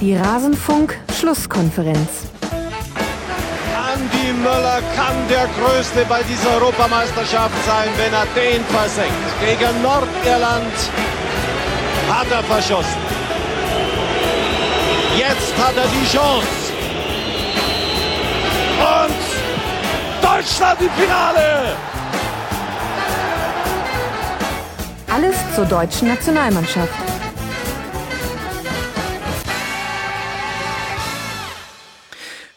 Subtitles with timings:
[0.00, 2.28] Die Rasenfunk-Schlusskonferenz.
[3.92, 9.12] Andi Möller kann der Größte bei dieser Europameisterschaft sein, wenn er den versenkt.
[9.44, 10.72] Gegen Nordirland
[12.08, 13.02] hat er verschossen.
[15.18, 16.72] Jetzt hat er die Chance.
[19.04, 19.20] Und
[20.22, 21.76] Deutschland im Finale!
[25.12, 27.09] Alles zur deutschen Nationalmannschaft.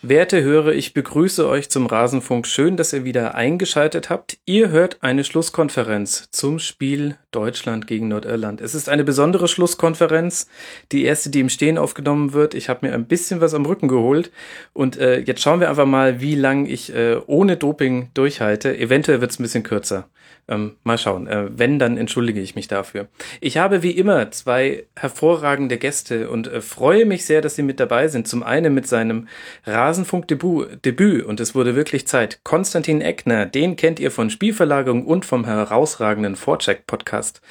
[0.06, 2.46] Werte Hörer, ich begrüße euch zum Rasenfunk.
[2.46, 4.38] Schön, dass ihr wieder eingeschaltet habt.
[4.44, 8.60] Ihr hört eine Schlusskonferenz zum Spiel Deutschland gegen Nordirland.
[8.60, 10.50] Es ist eine besondere Schlusskonferenz,
[10.92, 12.54] die erste, die im Stehen aufgenommen wird.
[12.54, 14.30] Ich habe mir ein bisschen was am Rücken geholt
[14.74, 18.78] und äh, jetzt schauen wir einfach mal, wie lang ich äh, ohne Doping durchhalte.
[18.78, 20.10] Eventuell wird es ein bisschen kürzer.
[20.48, 21.28] Ähm, mal schauen.
[21.28, 23.08] Äh, wenn, dann entschuldige ich mich dafür.
[23.40, 27.80] Ich habe wie immer zwei hervorragende Gäste und äh, freue mich sehr, dass sie mit
[27.80, 28.28] dabei sind.
[28.28, 29.28] Zum einen mit seinem
[29.66, 32.42] Rasenfunk-Debüt Debüt, und es wurde wirklich Zeit.
[32.44, 37.42] Konstantin Eckner, den kennt ihr von Spielverlagerung und vom herausragenden Vorcheck-Podcast.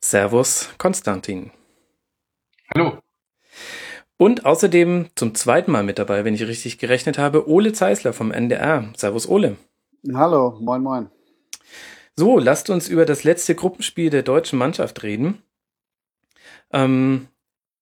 [0.00, 1.50] Servus, Konstantin.
[2.72, 2.98] Hallo.
[4.16, 8.30] Und außerdem zum zweiten Mal mit dabei, wenn ich richtig gerechnet habe, Ole Zeisler vom
[8.30, 8.84] NDR.
[8.96, 9.56] Servus, Ole.
[10.14, 11.10] Hallo, moin, moin.
[12.20, 15.42] So, lasst uns über das letzte Gruppenspiel der deutschen Mannschaft reden.
[16.70, 17.28] Ähm,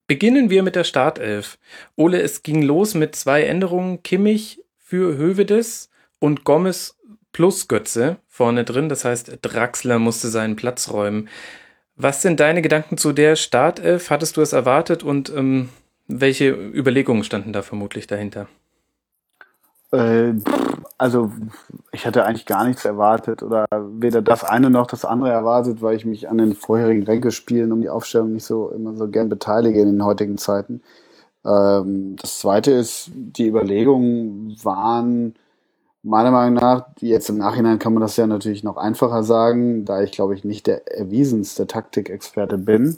[0.06, 1.58] beginnen wir mit der Startelf.
[1.96, 4.04] Ole, es ging los mit zwei Änderungen.
[4.04, 6.96] Kimmich für Hövedes und Gomez
[7.32, 8.88] plus Götze vorne drin.
[8.88, 11.28] Das heißt, Draxler musste seinen Platz räumen.
[11.96, 14.08] Was sind deine Gedanken zu der Startelf?
[14.08, 15.70] Hattest du es erwartet und ähm,
[16.06, 18.46] welche Überlegungen standen da vermutlich dahinter?
[19.92, 20.34] Äh,
[20.98, 21.30] also
[21.92, 25.96] ich hatte eigentlich gar nichts erwartet oder weder das eine noch das andere erwartet, weil
[25.96, 29.80] ich mich an den vorherigen Ränkespielen um die Aufstellung nicht so immer so gern beteilige
[29.80, 30.82] in den heutigen Zeiten.
[31.44, 35.34] Ähm, das zweite ist, die Überlegungen waren
[36.02, 40.02] meiner Meinung nach, jetzt im Nachhinein kann man das ja natürlich noch einfacher sagen, da
[40.02, 42.96] ich glaube ich nicht der erwiesenste Taktikexperte bin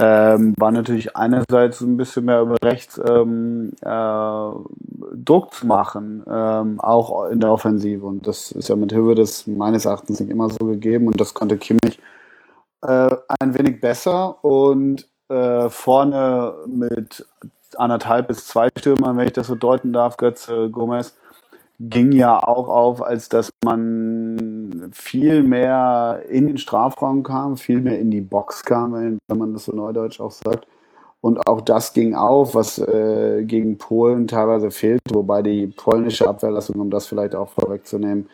[0.00, 4.50] ähm, war natürlich einerseits ein bisschen mehr über rechts ähm, äh,
[5.14, 8.04] Druck zu machen, ähm, auch in der Offensive.
[8.04, 11.06] Und das ist ja mit Hilfe des meines Erachtens nicht immer so gegeben.
[11.06, 12.00] Und das konnte Kimmich
[12.82, 14.42] äh, ein wenig besser.
[14.44, 17.26] Und äh, vorne mit
[17.76, 21.14] anderthalb bis zwei Stürmern, wenn ich das so deuten darf, Götze, Gomez,
[21.80, 27.98] ging ja auch auf, als dass man viel mehr in den Strafraum kam, viel mehr
[28.00, 30.66] in die Box kam, wenn, man das so neudeutsch auch sagt.
[31.20, 36.76] Und auch das ging auf, was äh, gegen Polen teilweise fehlt, wobei die polnische Abwehrlassung,
[36.76, 38.28] um das vielleicht auch vorwegzunehmen,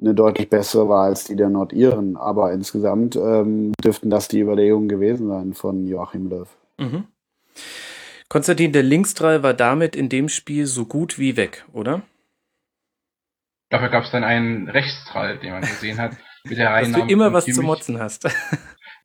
[0.00, 2.16] eine deutlich bessere war als die der Nordiren.
[2.16, 6.48] Aber insgesamt ähm, dürften das die Überlegungen gewesen sein von Joachim Löw.
[6.78, 7.04] Mhm.
[8.28, 12.02] Konstantin, der Linksdrall war damit in dem Spiel so gut wie weg, oder?
[13.70, 16.12] Dafür gab es dann einen Rechtstrall, den man gesehen hat,
[16.44, 16.80] mit der.
[16.80, 18.24] Dass du immer was zu motzen hast.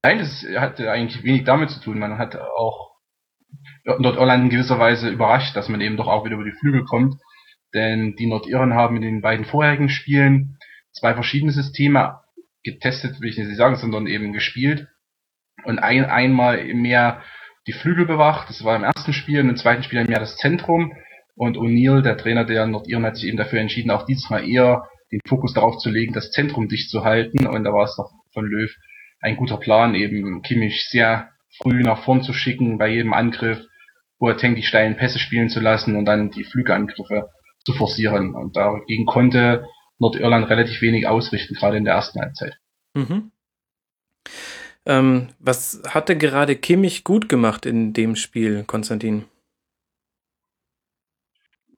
[0.03, 1.99] Nein, das hat eigentlich wenig damit zu tun.
[1.99, 2.92] Man hat auch
[3.85, 7.15] Nordirland in gewisser Weise überrascht, dass man eben doch auch wieder über die Flügel kommt.
[7.73, 10.57] Denn die Nordiren haben in den beiden vorherigen Spielen
[10.91, 12.19] zwei verschiedene Systeme
[12.63, 14.87] getestet, will ich nicht sagen, sondern eben gespielt.
[15.65, 17.21] Und ein, einmal mehr
[17.67, 20.93] die Flügel bewacht, das war im ersten Spiel, und im zweiten Spiel mehr das Zentrum.
[21.35, 24.87] Und O'Neill, der Trainer der Nordiren, hat sich eben dafür entschieden, auch dieses Mal eher
[25.11, 27.47] den Fokus darauf zu legen, das Zentrum dicht zu halten.
[27.47, 28.71] Und da war es doch von Löw
[29.19, 31.29] ein guter Plan, eben Kimmich sehr
[31.61, 33.59] früh nach vorn zu schicken bei jedem Angriff,
[34.23, 37.29] Boateng die steilen Pässe spielen zu lassen und dann die Flügelangriffe
[37.65, 38.35] zu forcieren.
[38.35, 39.67] Und dagegen konnte
[39.99, 42.57] Nordirland relativ wenig ausrichten, gerade in der ersten Halbzeit.
[42.93, 43.31] Mhm.
[44.85, 49.25] Ähm, was hatte gerade Kimmich gut gemacht in dem Spiel, Konstantin?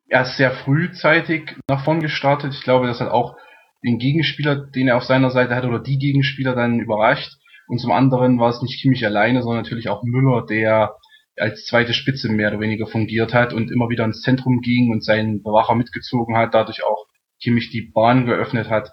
[0.08, 2.54] er ist sehr frühzeitig nach vorn gestartet.
[2.54, 3.36] Ich glaube, das hat auch
[3.84, 7.34] den Gegenspieler, den er auf seiner Seite hat, oder die Gegenspieler dann überrascht.
[7.68, 10.96] Und zum anderen war es nicht Kimmich alleine, sondern natürlich auch Müller, der
[11.38, 15.04] als zweite Spitze mehr oder weniger fungiert hat und immer wieder ins Zentrum ging und
[15.04, 17.06] seinen Bewacher mitgezogen hat, dadurch auch
[17.42, 18.92] Kimmich die Bahn geöffnet hat.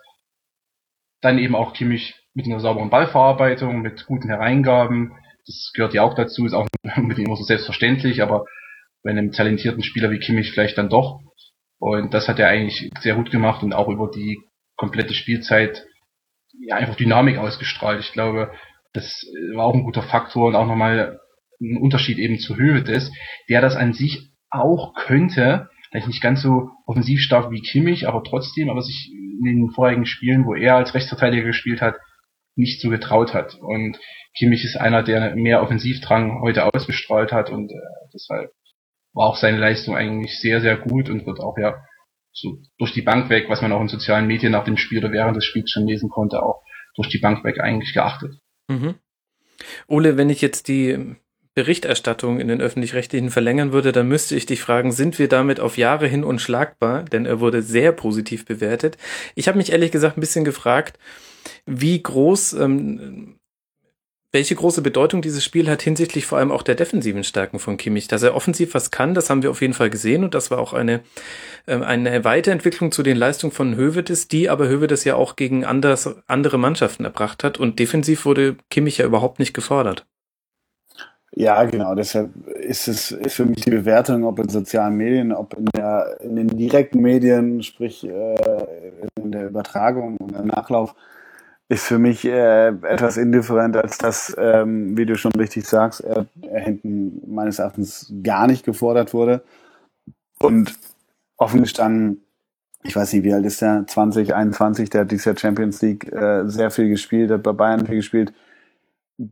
[1.21, 5.13] Dann eben auch Kimmich mit einer sauberen Ballverarbeitung, mit guten Hereingaben.
[5.47, 6.67] Das gehört ja auch dazu, ist auch
[6.97, 8.45] mit ihm immer so selbstverständlich, aber
[9.03, 11.21] bei einem talentierten Spieler wie Kimmich vielleicht dann doch.
[11.79, 14.41] Und das hat er eigentlich sehr gut gemacht und auch über die
[14.77, 15.85] komplette Spielzeit
[16.61, 18.01] ja, einfach Dynamik ausgestrahlt.
[18.01, 18.53] Ich glaube,
[18.93, 19.25] das
[19.55, 21.21] war auch ein guter Faktor und auch nochmal
[21.63, 23.13] ein Unterschied eben zu Hövedes,
[23.49, 28.23] der das an sich auch könnte, vielleicht nicht ganz so offensiv stark wie Kimmich, aber
[28.25, 31.97] trotzdem, aber sich in den vorherigen Spielen, wo er als Rechtsverteidiger gespielt hat,
[32.55, 33.55] nicht so getraut hat.
[33.55, 33.99] Und
[34.37, 37.77] Kimmich ist einer, der mehr Offensivdrang heute ausgestrahlt hat und äh,
[38.13, 38.51] deshalb
[39.15, 41.83] war auch seine Leistung eigentlich sehr, sehr gut und wird auch ja
[42.33, 45.13] so durch die Bank weg, was man auch in sozialen Medien nach dem Spiel oder
[45.13, 46.63] während des Spiels schon lesen konnte, auch
[46.95, 48.35] durch die Bank weg eigentlich geachtet.
[48.69, 48.95] Mhm.
[49.87, 51.17] Ole, wenn ich jetzt die
[51.55, 55.77] Berichterstattung in den öffentlich-rechtlichen verlängern würde, dann müsste ich dich fragen, sind wir damit auf
[55.77, 57.05] Jahre hin unschlagbar?
[57.05, 58.97] Denn er wurde sehr positiv bewertet.
[59.35, 60.99] Ich habe mich ehrlich gesagt ein bisschen gefragt,
[61.67, 63.37] wie groß ähm,
[64.33, 68.09] welche große Bedeutung dieses Spiel hat hinsichtlich vor allem auch der defensiven Stärken von Kimmich.
[68.09, 70.59] Dass er offensiv was kann, das haben wir auf jeden Fall gesehen und das war
[70.59, 71.03] auch eine,
[71.67, 76.17] äh, eine Weiterentwicklung zu den Leistungen von Hövedes, die aber Hövedes ja auch gegen anders,
[76.27, 80.07] andere Mannschaften erbracht hat und defensiv wurde Kimmich ja überhaupt nicht gefordert.
[81.35, 81.95] Ja, genau.
[81.95, 86.19] Deshalb ist es ist für mich die Bewertung, ob in sozialen Medien, ob in, der,
[86.21, 88.37] in den direkten Medien, sprich äh,
[89.17, 90.95] in der Übertragung und im Nachlauf,
[91.71, 96.27] ist für mich äh, etwas indifferent, als dass, ähm, wie du schon richtig sagst, er,
[96.43, 99.43] er hinten meines Erachtens gar nicht gefordert wurde.
[100.39, 100.75] Und
[101.39, 102.23] offen gestanden,
[102.85, 103.87] ich weiß nicht, wie alt ist der?
[103.87, 107.87] 20, 21, der hat dieses Jahr Champions League äh, sehr viel gespielt, hat bei Bayern
[107.87, 108.35] viel gespielt.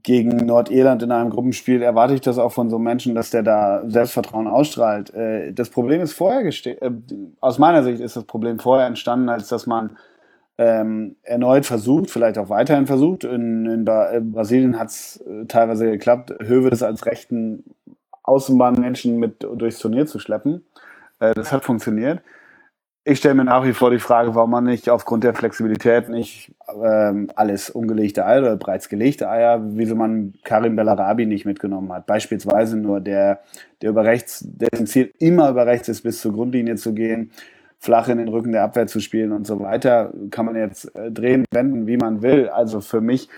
[0.02, 3.42] Gegen Nordirland in einem Gruppenspiel erwarte ich das auch von so einem Menschen, dass der
[3.42, 5.12] da Selbstvertrauen ausstrahlt.
[5.14, 6.90] Äh, das Problem ist vorher gesteht, äh,
[7.40, 9.96] aus meiner Sicht ist das Problem vorher entstanden, als dass man
[10.58, 13.24] ähm, erneut versucht, vielleicht auch weiterhin versucht.
[13.24, 17.64] In, in, ba in Brasilien hat es äh, teilweise geklappt, Hövedes als rechten
[18.22, 20.64] Außenbahnmenschen mit durchs Turnier zu schleppen.
[21.18, 22.20] Äh, das hat funktioniert.
[23.10, 26.54] Ich stelle mir nach wie vor die Frage, warum man nicht aufgrund der Flexibilität nicht
[26.80, 32.06] ähm, alles ungelegte Eier oder bereits gelegte Eier, wieso man Karim Bellarabi nicht mitgenommen hat.
[32.06, 33.40] Beispielsweise nur der,
[33.82, 37.32] der über rechts, dessen Ziel immer über rechts ist, bis zur Grundlinie zu gehen
[37.80, 40.12] flach in den Rücken der Abwehr zu spielen und so weiter.
[40.30, 42.48] Kann man jetzt äh, drehen, wenden, wie man will.
[42.48, 43.28] Also für mich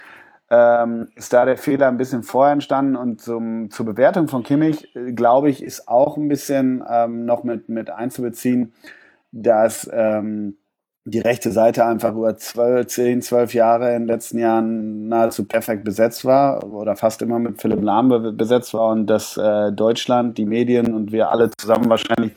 [0.50, 4.94] ähm, ist da der Fehler ein bisschen vorher entstanden und zum, zur Bewertung von Kimmich,
[4.94, 8.74] äh, glaube ich, ist auch ein bisschen ähm, noch mit, mit einzubeziehen,
[9.32, 10.56] dass ähm,
[11.04, 15.84] die rechte Seite einfach über zwölf, zehn, zwölf Jahre in den letzten Jahren nahezu perfekt
[15.84, 20.46] besetzt war oder fast immer mit Philipp Lahm besetzt war und dass äh, Deutschland, die
[20.46, 22.32] Medien und wir alle zusammen wahrscheinlich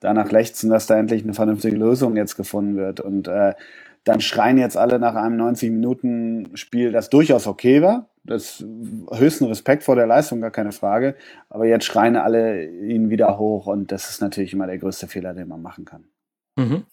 [0.00, 3.00] danach lechzen, dass da endlich eine vernünftige Lösung jetzt gefunden wird.
[3.00, 3.54] Und äh,
[4.04, 8.08] dann schreien jetzt alle nach einem 90-Minuten-Spiel, das durchaus okay war.
[8.24, 8.64] Das
[9.12, 11.16] höchsten Respekt vor der Leistung, gar keine Frage.
[11.48, 15.32] Aber jetzt schreien alle ihn wieder hoch und das ist natürlich immer der größte Fehler,
[15.32, 16.04] den man machen kann.
[16.56, 16.84] Mhm.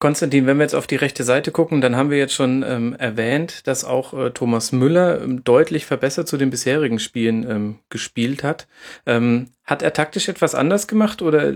[0.00, 2.94] Konstantin, wenn wir jetzt auf die rechte Seite gucken, dann haben wir jetzt schon ähm,
[2.94, 8.42] erwähnt, dass auch äh, Thomas Müller ähm, deutlich verbessert zu den bisherigen Spielen ähm, gespielt
[8.42, 8.66] hat.
[9.04, 11.52] Ähm, hat er taktisch etwas anders gemacht oder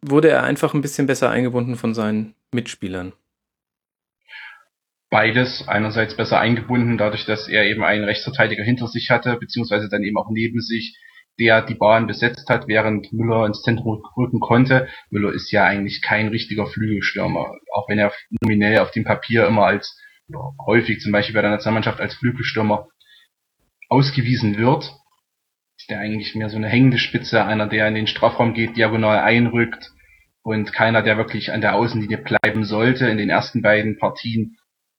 [0.00, 3.14] wurde er einfach ein bisschen besser eingebunden von seinen Mitspielern?
[5.10, 5.64] Beides.
[5.66, 10.18] Einerseits besser eingebunden, dadurch, dass er eben einen Rechtsverteidiger hinter sich hatte, beziehungsweise dann eben
[10.18, 10.96] auch neben sich
[11.38, 14.88] der die Bahn besetzt hat, während Müller ins Zentrum rücken konnte.
[15.10, 19.66] Müller ist ja eigentlich kein richtiger Flügelstürmer, auch wenn er nominell auf dem Papier immer
[19.66, 19.98] als
[20.66, 22.88] häufig zum Beispiel bei der Nationalmannschaft als Flügelstürmer
[23.88, 24.92] ausgewiesen wird.
[25.78, 29.20] Ist der eigentlich mehr so eine hängende Spitze, einer, der in den Strafraum geht, diagonal
[29.20, 29.92] einrückt
[30.42, 33.08] und keiner, der wirklich an der Außenlinie bleiben sollte.
[33.08, 34.56] In den ersten beiden Partien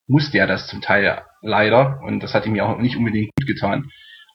[0.07, 3.47] musste er das zum Teil leider und das hat ihm ja auch nicht unbedingt gut
[3.47, 3.91] getan.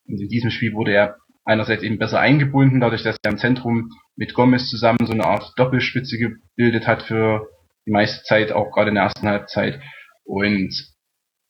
[0.06, 3.90] Und in diesem Spiel wurde er einerseits eben besser eingebunden, dadurch, dass er im Zentrum
[4.16, 7.48] mit Gomez zusammen so eine Art Doppelspitze gebildet hat für
[7.86, 9.80] die meiste Zeit, auch gerade in der ersten Halbzeit.
[10.24, 10.72] Und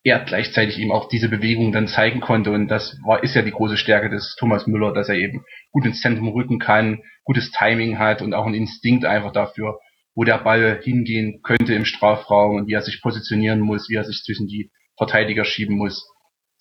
[0.05, 2.51] er gleichzeitig eben auch diese Bewegung dann zeigen konnte.
[2.51, 5.87] Und das war, ist ja die große Stärke des Thomas Müller, dass er eben gut
[5.87, 9.79] ins Zentrum rücken kann, gutes Timing hat und auch einen Instinkt einfach dafür,
[10.15, 14.05] wo der Ball hingehen könnte im Strafraum und wie er sich positionieren muss, wie er
[14.05, 16.07] sich zwischen die Verteidiger schieben muss.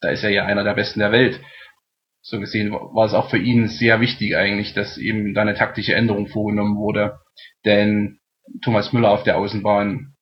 [0.02, 1.42] Da ist er ja einer der Besten der Welt
[2.24, 5.94] so gesehen war es auch für ihn sehr wichtig eigentlich, dass eben da eine taktische
[5.94, 7.20] Änderung vorgenommen wurde.
[7.66, 8.20] Denn
[8.64, 10.16] Thomas Müller auf der Außenbahn,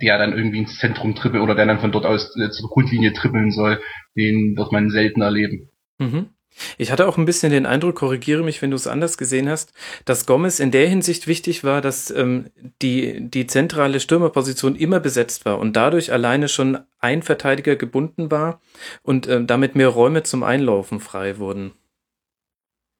[0.00, 3.12] der dann irgendwie ins Zentrum trippelt oder der dann von dort aus äh, zur Grundlinie
[3.12, 3.82] trippeln soll,
[4.16, 5.68] den wird man selten erleben.
[5.98, 6.30] Mhm.
[6.78, 9.72] Ich hatte auch ein bisschen den Eindruck, korrigiere mich, wenn du es anders gesehen hast,
[10.04, 12.50] dass Gomez in der Hinsicht wichtig war, dass ähm,
[12.82, 18.60] die, die zentrale Stürmerposition immer besetzt war und dadurch alleine schon ein Verteidiger gebunden war
[19.02, 21.72] und ähm, damit mehr Räume zum Einlaufen frei wurden.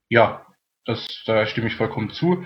[0.08, 0.46] Ja,
[0.86, 2.44] das, da stimme ich vollkommen zu.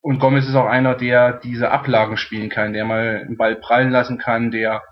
[0.00, 3.90] Und Gomez ist auch einer, der diese Ablagen spielen kann, der mal einen Ball prallen
[3.90, 4.82] lassen kann, der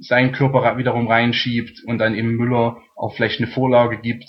[0.00, 4.24] seinen Körper wiederum reinschiebt und dann eben Müller auch vielleicht eine Vorlage gibt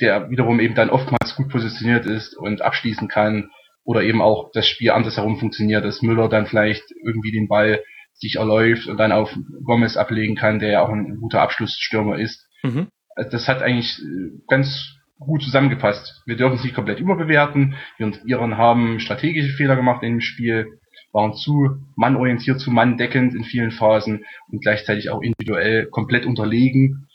[0.00, 3.50] der wiederum eben dann oftmals gut positioniert ist und abschließen kann
[3.84, 7.80] oder eben auch das Spiel andersherum funktioniert, dass Müller dann vielleicht irgendwie den Ball
[8.14, 12.46] sich erläuft und dann auf Gomez ablegen kann, der ja auch ein guter Abschlussstürmer ist.
[12.62, 12.88] Mhm.
[13.30, 16.22] Das hat eigentlich äh, ganz gut zusammengefasst.
[16.26, 17.74] Wir dürfen es nicht komplett überbewerten.
[17.98, 20.66] Wir und Iren haben strategische Fehler gemacht in dem Spiel,
[21.12, 27.08] waren zu mannorientiert, zu manndeckend in vielen Phasen und gleichzeitig auch individuell komplett unterlegen.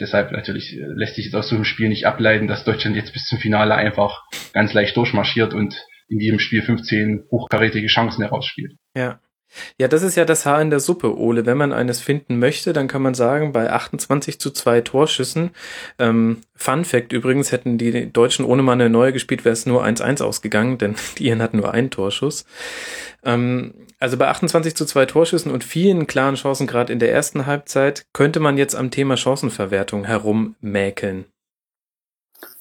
[0.00, 3.12] Deshalb natürlich äh, lässt sich jetzt aus so einem Spiel nicht ableiten, dass Deutschland jetzt
[3.12, 5.74] bis zum Finale einfach ganz leicht durchmarschiert und
[6.08, 8.74] in jedem Spiel 15 hochkarätige Chancen herausspielt.
[8.94, 9.20] Ja.
[9.78, 11.46] Ja, das ist ja das Haar in der Suppe, Ole.
[11.46, 15.50] Wenn man eines finden möchte, dann kann man sagen, bei 28 zu 2 Torschüssen,
[15.98, 19.84] ähm, Fun Fact übrigens, hätten die Deutschen ohne mal eine neue gespielt, wäre es nur
[19.84, 22.44] 1-1 ausgegangen, denn die Iren hatten nur einen Torschuss.
[23.24, 27.46] Ähm, also bei 28 zu 2 Torschüssen und vielen klaren Chancen gerade in der ersten
[27.46, 31.24] Halbzeit könnte man jetzt am Thema Chancenverwertung herummäkeln.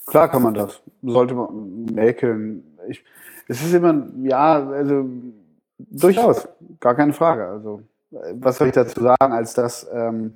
[0.07, 0.81] Klar kann man das.
[1.03, 2.63] Sollte man mäkeln.
[2.87, 3.03] Ich,
[3.47, 5.05] es ist immer, ja, also
[5.77, 6.47] Durchaus,
[6.79, 7.47] gar keine Frage.
[7.47, 7.81] Also,
[8.33, 10.33] was soll ich dazu sagen, als dass ähm,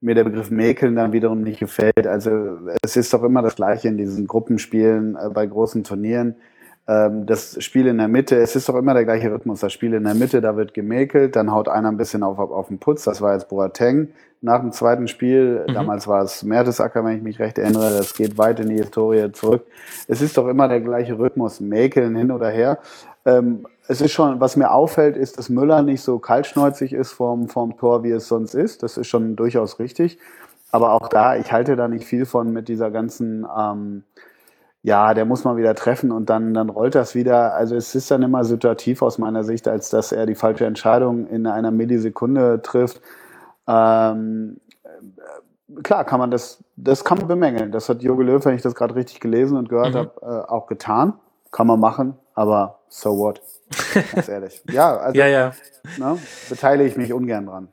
[0.00, 2.06] mir der Begriff Mäkeln dann wiederum nicht gefällt.
[2.06, 6.36] Also es ist doch immer das Gleiche in diesen Gruppenspielen äh, bei großen Turnieren.
[6.88, 9.60] Ähm, das Spiel in der Mitte, es ist doch immer der gleiche Rhythmus.
[9.60, 12.50] Das Spiel in der Mitte, da wird gemäkelt, dann haut einer ein bisschen auf, auf,
[12.50, 13.04] auf den Putz.
[13.04, 14.08] Das war jetzt Boateng
[14.40, 15.66] nach dem zweiten Spiel.
[15.68, 15.74] Mhm.
[15.74, 17.90] Damals war es Mertesacker, wenn ich mich recht erinnere.
[17.90, 19.66] Das geht weit in die Historie zurück.
[20.08, 21.60] Es ist doch immer der gleiche Rhythmus.
[21.60, 22.78] Mäkeln hin oder her.
[23.26, 27.48] Ähm, es ist schon, was mir auffällt, ist, dass Müller nicht so kaltschneuzig ist vorm,
[27.48, 28.84] vorm Tor, wie es sonst ist.
[28.84, 30.18] Das ist schon durchaus richtig.
[30.70, 34.04] Aber auch da, ich halte da nicht viel von mit dieser ganzen, ähm,
[34.84, 37.54] ja, der muss mal wieder treffen und dann, dann rollt das wieder.
[37.54, 41.26] Also es ist dann immer situativ aus meiner Sicht, als dass er die falsche Entscheidung
[41.26, 43.00] in einer Millisekunde trifft.
[43.66, 44.60] Ähm,
[45.82, 47.72] klar kann man das, das kann man bemängeln.
[47.72, 49.98] Das hat Jogi Löw, wenn ich das gerade richtig gelesen und gehört mhm.
[49.98, 51.14] habe, äh, auch getan.
[51.50, 53.42] Kann man machen, aber so what?
[54.14, 54.62] Ganz ehrlich.
[54.70, 55.54] Ja, also ja, ja.
[55.98, 57.68] Ne, beteilige ich mich ungern dran.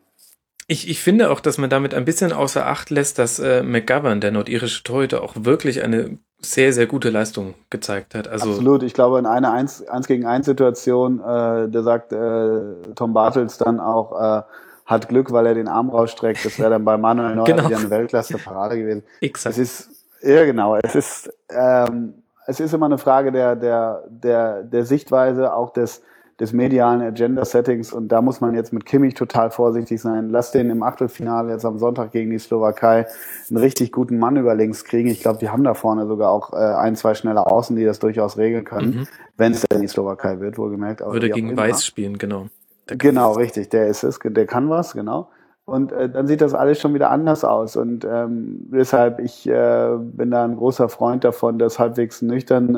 [0.68, 4.20] Ich, ich finde auch, dass man damit ein bisschen außer Acht lässt, dass äh, McGovern,
[4.20, 8.27] der nordirische Torhüter, auch wirklich eine sehr, sehr gute Leistung gezeigt hat.
[8.27, 8.84] Also Absolut.
[8.84, 12.60] Ich glaube, in einer 1, 1 gegen 1 Situation, äh, der sagt äh,
[12.96, 14.44] Tom Bartels dann auch, äh,
[14.86, 16.46] hat Glück, weil er den Arm rausstreckt.
[16.46, 17.68] Das wäre dann bei Manuel Neuer genau.
[17.68, 19.04] wieder eine Weltklasse-Parade gewesen.
[19.22, 19.58] Exakt.
[19.58, 19.89] Es ist,
[20.22, 25.54] ja genau, es ist, ähm, es ist immer eine Frage der, der, der, der Sichtweise,
[25.54, 26.01] auch des,
[26.39, 30.30] des medialen Agenda-Settings und da muss man jetzt mit Kimmich total vorsichtig sein.
[30.30, 33.06] Lass den im Achtelfinale jetzt am Sonntag gegen die Slowakei
[33.50, 35.10] einen richtig guten Mann über links kriegen.
[35.10, 38.00] Ich glaube, die haben da vorne sogar auch äh, ein, zwei schnelle Außen, die das
[38.00, 39.08] durchaus regeln können, mhm.
[39.36, 41.01] wenn es denn die Slowakei wird, wohlgemerkt.
[41.01, 42.48] Würde gegen Weiß spielen, genau.
[42.86, 45.27] Genau, richtig, der ist es, der kann was, genau.
[45.67, 47.75] Und äh, dann sieht das alles schon wieder anders aus.
[47.75, 52.75] Und ähm, deshalb, ich äh, bin da ein großer Freund davon, das halbwegs nüchtern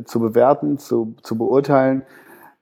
[0.00, 2.02] äh, zu bewerten, zu, zu beurteilen,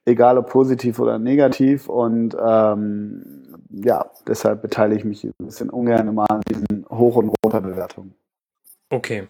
[0.07, 1.91] egal ob positiv oder negativ.
[1.91, 7.35] Und ähm, ja, deshalb beteilige ich mich ein bisschen ungern immer an diesen Hoch- und
[7.45, 8.15] Runterbewertungen.
[8.89, 9.29] Okay.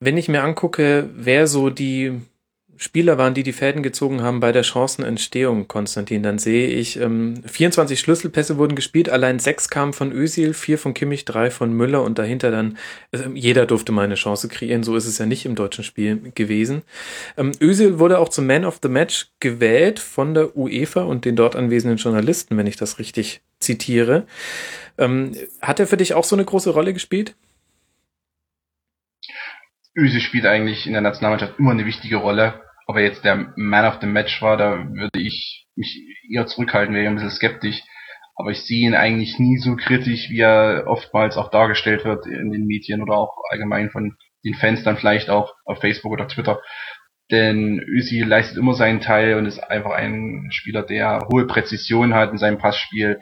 [0.00, 2.20] Wenn ich mir angucke, wer so die
[2.82, 6.24] Spieler waren, die die Fäden gezogen haben bei der Chancenentstehung, Konstantin.
[6.24, 10.92] Dann sehe ich, ähm, 24 Schlüsselpässe wurden gespielt, allein sechs kamen von Özil, vier von
[10.92, 12.76] Kimmich, drei von Müller und dahinter dann,
[13.12, 16.32] also jeder durfte mal eine Chance kreieren, so ist es ja nicht im deutschen Spiel
[16.34, 16.82] gewesen.
[17.36, 21.36] Ähm, Özil wurde auch zum Man of the Match gewählt von der UEFA und den
[21.36, 24.26] dort anwesenden Journalisten, wenn ich das richtig zitiere.
[24.98, 27.36] Ähm, hat er für dich auch so eine große Rolle gespielt?
[29.96, 33.86] Özil spielt eigentlich in der Nationalmannschaft immer eine wichtige Rolle ob er jetzt der Man
[33.86, 37.82] of the Match war, da würde ich mich eher zurückhalten, wäre ein bisschen skeptisch.
[38.34, 42.50] Aber ich sehe ihn eigentlich nie so kritisch, wie er oftmals auch dargestellt wird in
[42.50, 46.60] den Medien oder auch allgemein von den Fans dann vielleicht auch auf Facebook oder Twitter.
[47.30, 52.32] Denn Ösi leistet immer seinen Teil und ist einfach ein Spieler, der hohe Präzision hat
[52.32, 53.20] in seinem Passspiel,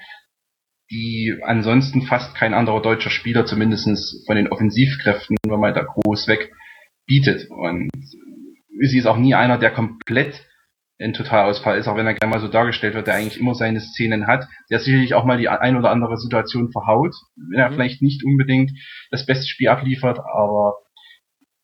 [0.90, 6.26] die ansonsten fast kein anderer deutscher Spieler, zumindestens von den Offensivkräften, wenn man da groß
[6.26, 6.50] weg,
[7.06, 7.48] bietet.
[7.50, 7.90] Und
[8.80, 10.46] Ösi ist auch nie einer, der komplett
[10.98, 13.80] ein Totalausfall ist, auch wenn er gerne mal so dargestellt wird, der eigentlich immer seine
[13.80, 17.74] Szenen hat, der sicherlich auch mal die ein oder andere Situation verhaut, wenn er mhm.
[17.74, 18.72] vielleicht nicht unbedingt
[19.10, 20.74] das beste Spiel abliefert, aber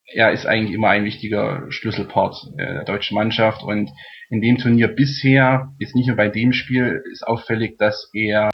[0.06, 3.90] er ist eigentlich immer ein wichtiger Schlüsselpart der deutschen Mannschaft und
[4.30, 8.50] in dem Turnier bisher, jetzt nicht nur bei dem Spiel, ist auffällig, dass er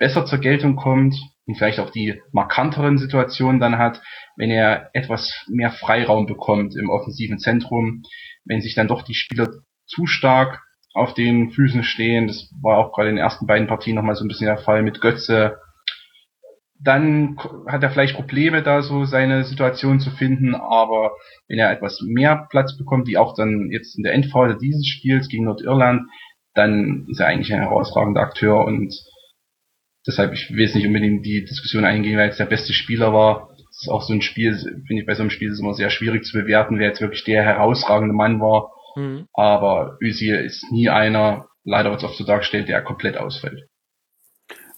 [0.00, 1.14] besser zur Geltung kommt
[1.46, 4.02] und vielleicht auch die markanteren Situationen dann hat,
[4.36, 8.02] wenn er etwas mehr Freiraum bekommt im offensiven Zentrum,
[8.44, 9.50] wenn sich dann doch die Spieler
[9.86, 10.62] zu stark
[10.94, 12.26] auf den Füßen stehen.
[12.26, 14.82] Das war auch gerade in den ersten beiden Partien nochmal so ein bisschen der Fall
[14.82, 15.58] mit Götze.
[16.82, 17.36] Dann
[17.68, 21.12] hat er vielleicht Probleme, da so seine Situation zu finden, aber
[21.46, 25.28] wenn er etwas mehr Platz bekommt, wie auch dann jetzt in der Endphase dieses Spiels
[25.28, 26.08] gegen Nordirland,
[26.54, 28.94] dann ist er eigentlich ein herausragender Akteur und
[30.06, 33.48] deshalb, ich will jetzt nicht unbedingt die Diskussion eingehen, weil jetzt der beste Spieler war,
[33.56, 35.74] Das ist auch so ein Spiel, finde ich bei so einem Spiel ist es immer
[35.74, 38.72] sehr schwierig zu bewerten, wer jetzt wirklich der herausragende Mann war.
[38.96, 39.26] Mhm.
[39.32, 43.66] Aber Özil ist nie einer, leider wird es oft so dargestellt, der komplett ausfällt.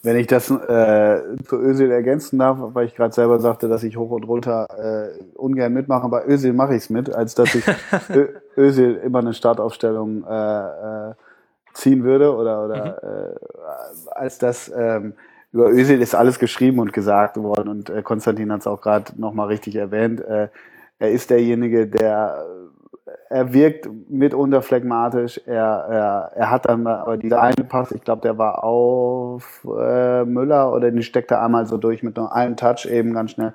[0.04, 3.96] Wenn ich das äh, zu Özil ergänzen darf, weil ich gerade selber sagte, dass ich
[3.96, 7.64] hoch und runter äh, ungern mitmache, bei Özil mache ich es mit, als dass ich
[8.56, 11.14] Özil immer eine Startaufstellung äh, äh,
[11.72, 13.08] ziehen würde oder oder mhm.
[13.08, 15.14] äh, als das ähm,
[15.52, 19.12] über Özil ist alles geschrieben und gesagt worden und äh, Konstantin hat es auch gerade
[19.16, 20.20] nochmal richtig erwähnt.
[20.20, 20.48] Äh,
[20.98, 22.46] er ist derjenige, der
[23.32, 25.40] er wirkt mitunter phlegmatisch.
[25.46, 30.24] Er, er, er hat dann aber dieser eine Pass, ich glaube, der war auf äh,
[30.24, 33.54] Müller oder den steckt er einmal so durch mit nur einem Touch eben ganz schnell.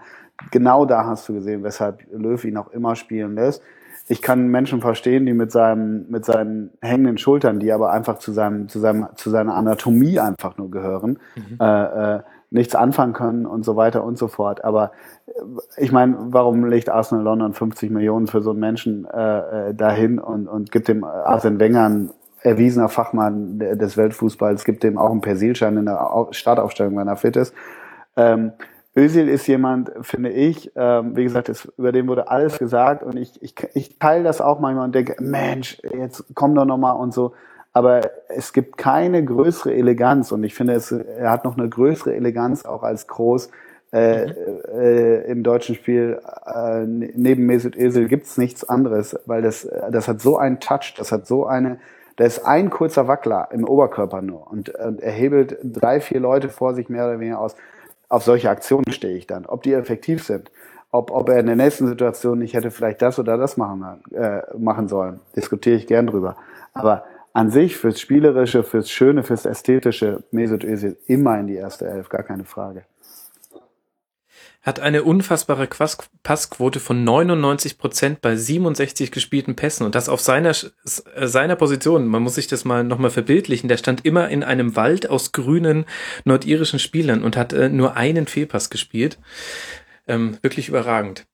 [0.52, 3.62] Genau da hast du gesehen, weshalb Löw ihn auch immer spielen lässt.
[4.10, 8.32] Ich kann Menschen verstehen, die mit seinem, mit seinen hängenden Schultern, die aber einfach zu
[8.32, 11.58] seinem, zu seinem, zu seiner Anatomie einfach nur gehören, mhm.
[11.60, 14.64] äh, äh, nichts anfangen können und so weiter und so fort.
[14.64, 14.92] Aber
[15.28, 15.32] äh,
[15.78, 20.20] ich meine, warum legt Arsenal London 50 Millionen für so einen Menschen äh, äh, dahin
[20.20, 22.10] und, und gibt dem Arsene Wenger ein
[22.42, 27.36] erwiesener Fachmann des Weltfußballs, gibt dem auch einen Persilschein in der Startaufstellung, wenn er fit
[27.36, 27.54] ist.
[28.16, 28.54] Ähm,
[28.98, 33.16] Özil ist jemand, finde ich, ähm, wie gesagt, es, über den wurde alles gesagt und
[33.16, 37.14] ich, ich, ich teile das auch manchmal und denke, Mensch, jetzt komm doch nochmal und
[37.14, 37.34] so
[37.78, 42.16] aber es gibt keine größere Eleganz und ich finde, es, er hat noch eine größere
[42.16, 43.52] Eleganz auch als Groß.
[43.94, 44.32] Äh,
[44.74, 50.20] äh, im deutschen Spiel äh, neben Mesut Özil gibt's nichts anderes, weil das das hat
[50.20, 51.80] so einen Touch, das hat so eine,
[52.18, 56.50] da ist ein kurzer Wackler im Oberkörper nur und, und er hebelt drei vier Leute
[56.50, 57.56] vor sich mehr oder weniger aus.
[58.10, 60.52] Auf solche Aktionen stehe ich dann, ob die effektiv sind,
[60.92, 64.42] ob ob er in der nächsten Situation nicht hätte vielleicht das oder das machen äh,
[64.58, 66.38] machen sollen, diskutiere ich gern drüber.
[66.74, 71.88] Aber an sich fürs Spielerische, fürs Schöne, fürs Ästhetische Mesut Özil immer in die erste
[71.88, 72.84] Elf, gar keine Frage.
[74.68, 75.66] Hat eine unfassbare
[76.24, 82.06] Passquote von 99 Prozent bei 67 gespielten Pässen und das auf seiner, äh, seiner Position.
[82.06, 83.70] Man muss sich das mal nochmal verbildlichen.
[83.70, 85.86] Der stand immer in einem Wald aus grünen
[86.26, 89.18] nordirischen Spielern und hat äh, nur einen Fehlpass gespielt.
[90.06, 91.26] Ähm, wirklich überragend.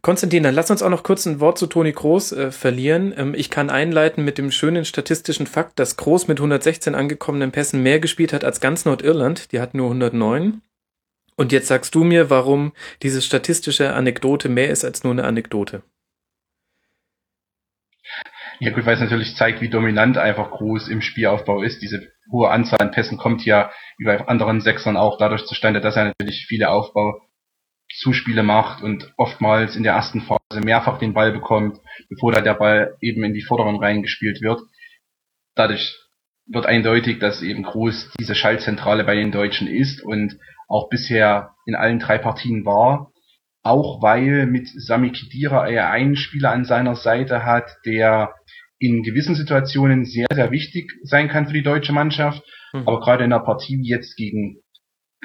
[0.00, 3.12] Konstantin, dann lass uns auch noch kurz ein Wort zu Toni Groß äh, verlieren.
[3.16, 7.82] Ähm, ich kann einleiten mit dem schönen statistischen Fakt, dass Groß mit 116 angekommenen Pässen
[7.82, 9.50] mehr gespielt hat als ganz Nordirland.
[9.50, 10.62] Die hat nur 109.
[11.36, 15.82] Und jetzt sagst du mir, warum diese statistische Anekdote mehr ist als nur eine Anekdote.
[18.60, 21.82] Ja gut, weil es natürlich zeigt, wie dominant einfach Groß im Spielaufbau ist.
[21.82, 26.04] Diese hohe Anzahl an Pässen kommt ja über anderen Sechsern auch dadurch zustande, dass er
[26.04, 27.20] natürlich viele Aufbau
[27.92, 32.54] Zuspiele macht und oftmals in der ersten Phase mehrfach den Ball bekommt, bevor da der
[32.54, 34.60] Ball eben in die vorderen Reihen gespielt wird.
[35.54, 35.96] Dadurch
[36.46, 40.38] wird eindeutig, dass eben Groß diese Schaltzentrale bei den Deutschen ist und
[40.74, 43.12] auch bisher in allen drei Partien war.
[43.62, 48.34] Auch weil mit Sami Khedira er einen Spieler an seiner Seite hat, der
[48.78, 52.42] in gewissen Situationen sehr, sehr wichtig sein kann für die deutsche Mannschaft.
[52.72, 52.88] Mhm.
[52.88, 54.58] Aber gerade in der Partie wie jetzt gegen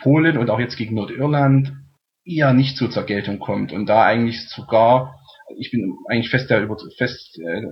[0.01, 1.73] Polen und auch jetzt gegen Nordirland
[2.23, 5.15] eher nicht so zur Geltung kommt und da eigentlich sogar,
[5.57, 7.63] ich bin eigentlich fest, der, fest äh,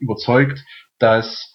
[0.00, 0.64] überzeugt,
[0.98, 1.54] dass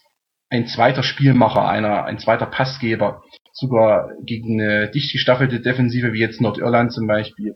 [0.50, 6.42] ein zweiter Spielmacher, einer, ein zweiter Passgeber sogar gegen eine dicht gestaffelte Defensive wie jetzt
[6.42, 7.56] Nordirland zum Beispiel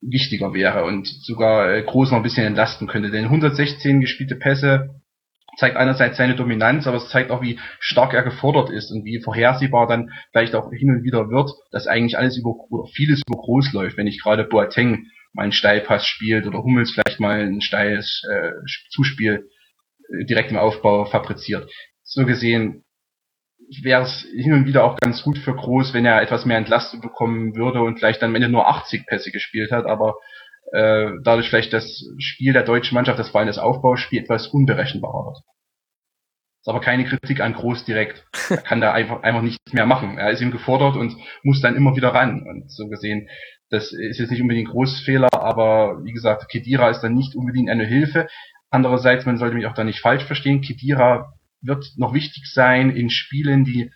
[0.00, 3.10] wichtiger wäre und sogar äh, Groß noch ein bisschen entlasten könnte.
[3.10, 4.90] Denn 116 gespielte Pässe
[5.56, 9.20] zeigt einerseits seine Dominanz, aber es zeigt auch, wie stark er gefordert ist und wie
[9.22, 12.54] vorhersehbar dann vielleicht auch hin und wieder wird, dass eigentlich alles über,
[12.94, 17.20] vieles über groß läuft, wenn ich gerade Boateng mal einen Steilpass spielt oder Hummels vielleicht
[17.20, 18.52] mal ein steiles äh,
[18.90, 19.48] Zuspiel
[20.08, 21.70] äh, direkt im Aufbau fabriziert.
[22.02, 22.84] So gesehen
[23.82, 27.00] wäre es hin und wieder auch ganz gut für Groß, wenn er etwas mehr Entlastung
[27.00, 30.16] bekommen würde und vielleicht dann am Ende nur 80 Pässe gespielt hat, aber
[30.72, 35.26] äh, dadurch vielleicht das Spiel der deutschen Mannschaft, das vor allem das Aufbauspiel, etwas unberechenbarer
[35.26, 35.38] wird.
[36.60, 38.26] Ist aber keine Kritik an Groß direkt.
[38.50, 40.18] Er kann da einfach, einfach nichts mehr machen.
[40.18, 42.42] Er ist ihm gefordert und muss dann immer wieder ran.
[42.42, 43.28] Und so gesehen,
[43.70, 47.70] das ist jetzt nicht unbedingt ein Großfehler, aber wie gesagt, Kedira ist dann nicht unbedingt
[47.70, 48.26] eine Hilfe.
[48.70, 53.10] Andererseits, man sollte mich auch da nicht falsch verstehen, Kedira wird noch wichtig sein in
[53.10, 53.90] Spielen, die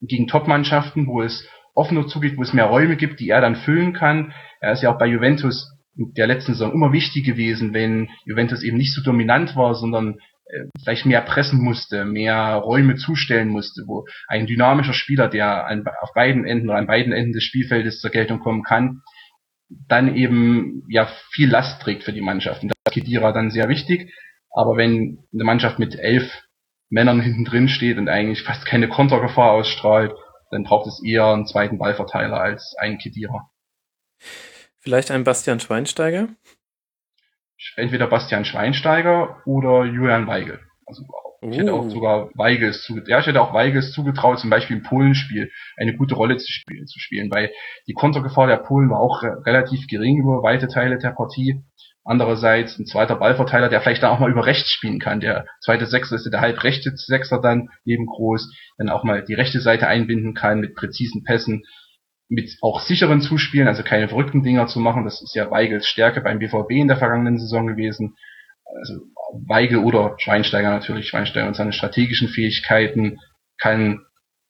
[0.00, 3.92] gegen Top-Mannschaften, wo es offener zugeht, wo es mehr Räume gibt, die er dann füllen
[3.92, 4.32] kann.
[4.60, 8.78] Er ist ja auch bei Juventus der letzten Saison immer wichtig gewesen, wenn Juventus eben
[8.78, 14.06] nicht so dominant war, sondern äh, vielleicht mehr pressen musste, mehr Räume zustellen musste, wo
[14.26, 18.10] ein dynamischer Spieler, der an, auf beiden Enden oder an beiden Enden des Spielfeldes zur
[18.10, 19.02] Geltung kommen kann,
[19.88, 22.62] dann eben ja viel Last trägt für die Mannschaft.
[22.62, 24.12] Und das ist Kedira dann sehr wichtig.
[24.54, 26.42] Aber wenn eine Mannschaft mit elf
[26.92, 30.12] Männern hinten drin steht und eigentlich fast keine Kontergefahr ausstrahlt,
[30.50, 33.50] dann braucht es eher einen zweiten Ballverteiler als einen Kedira.
[34.78, 36.28] Vielleicht ein Bastian Schweinsteiger?
[37.76, 40.60] Entweder Bastian Schweinsteiger oder Julian Weigel.
[40.84, 41.04] Also
[41.40, 41.88] ich hätte auch oh.
[41.88, 43.08] sogar Weigels zugetraut.
[43.08, 46.86] Ja, ich hätte auch Weigels zugetraut, zum Beispiel im Polenspiel eine gute Rolle zu spielen,
[46.86, 47.50] zu spielen, weil
[47.86, 51.62] die Kontergefahr der Polen war auch re relativ gering über weite Teile der Partie.
[52.04, 55.20] Andererseits ein zweiter Ballverteiler, der vielleicht dann auch mal über rechts spielen kann.
[55.20, 59.34] Der zweite Sechser ist der halb rechte Sechser dann eben groß, dann auch mal die
[59.34, 61.62] rechte Seite einbinden kann mit präzisen Pässen,
[62.28, 65.04] mit auch sicheren Zuspielen, also keine verrückten Dinger zu machen.
[65.04, 68.16] Das ist ja Weigels Stärke beim BVB in der vergangenen Saison gewesen.
[68.64, 68.94] Also
[69.46, 73.18] Weigel oder Schweinsteiger natürlich, Schweinsteiger und seine strategischen Fähigkeiten
[73.60, 74.00] kann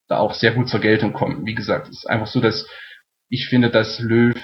[0.09, 1.45] da auch sehr gut zur Geltung kommen.
[1.45, 2.67] Wie gesagt, es ist einfach so, dass
[3.29, 4.35] ich finde, dass Löw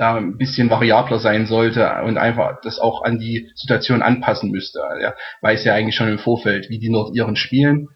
[0.00, 4.80] da ein bisschen variabler sein sollte und einfach das auch an die Situation anpassen müsste.
[4.98, 7.88] Er weiß ja eigentlich schon im Vorfeld, wie die Nordiren spielen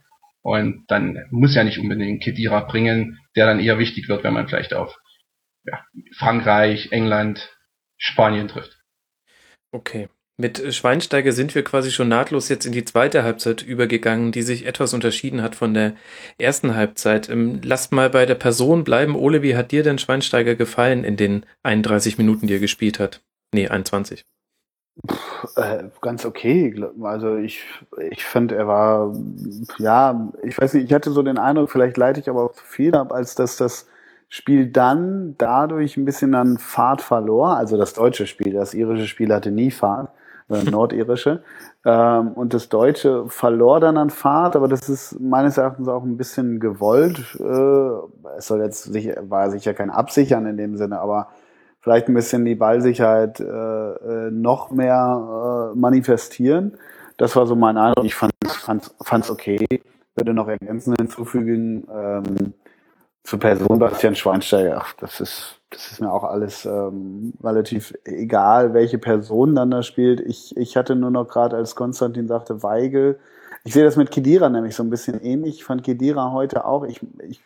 [0.43, 4.49] und dann muss ja nicht unbedingt Kedira bringen, der dann eher wichtig wird, wenn man
[4.49, 4.95] vielleicht auf
[5.65, 5.83] ja,
[6.19, 7.51] Frankreich, England,
[7.97, 8.77] Spanien trifft.
[9.73, 10.11] Okay.
[10.37, 14.67] Mit Schweinsteiger sind wir quasi schon nahtlos jetzt in die zweite Halbzeit übergegangen, die sich
[14.67, 15.93] etwas unterschieden hat von der
[16.39, 17.29] ersten Halbzeit.
[17.31, 19.15] Ähm, lasst mal bei der Person bleiben.
[19.15, 23.23] Ole, wie hat dir denn Schweinsteiger gefallen in den 31 Minuten, die er gespielt hat?
[23.55, 24.25] Nee, 21.
[25.55, 26.85] Äh, ganz okay.
[27.03, 27.63] Also ich,
[28.11, 29.17] ich fand, er war,
[29.79, 32.65] ja, ich weiß nicht, ich hatte so den Eindruck, vielleicht leite ich aber auch zu
[32.65, 33.87] viel ab, als dass das
[34.29, 37.57] Spiel dann dadurch ein bisschen an Fahrt verlor.
[37.57, 40.11] Also das deutsche Spiel, das irische Spiel hatte nie Fahrt
[40.51, 41.43] äh, nordirische.
[41.85, 46.17] Ähm, und das Deutsche verlor dann an Fahrt, aber das ist meines Erachtens auch ein
[46.17, 47.37] bisschen gewollt.
[47.41, 51.29] Äh, es soll jetzt sicher, war sicher kein Absichern in dem Sinne, aber
[51.81, 56.79] vielleicht ein bisschen die Ballsicherheit äh, äh noch mehr äh, manifestieren.
[57.17, 58.05] Das war so mein Eindruck.
[58.05, 59.67] Ich fand es okay.
[60.17, 62.55] Würde noch ergänzend hinzufügen, ähm,
[63.25, 68.75] zur Person Bastian Schweinsteiger, ach, das ist, das ist mir auch alles ähm, relativ egal,
[68.75, 70.21] welche Person dann da spielt.
[70.21, 73.19] Ich, ich hatte nur noch gerade, als Konstantin sagte, Weigel.
[73.65, 75.57] Ich sehe das mit Kedira nämlich so ein bisschen ähnlich.
[75.57, 76.85] Ich fand Kedira heute auch.
[76.85, 77.41] Ich, ich,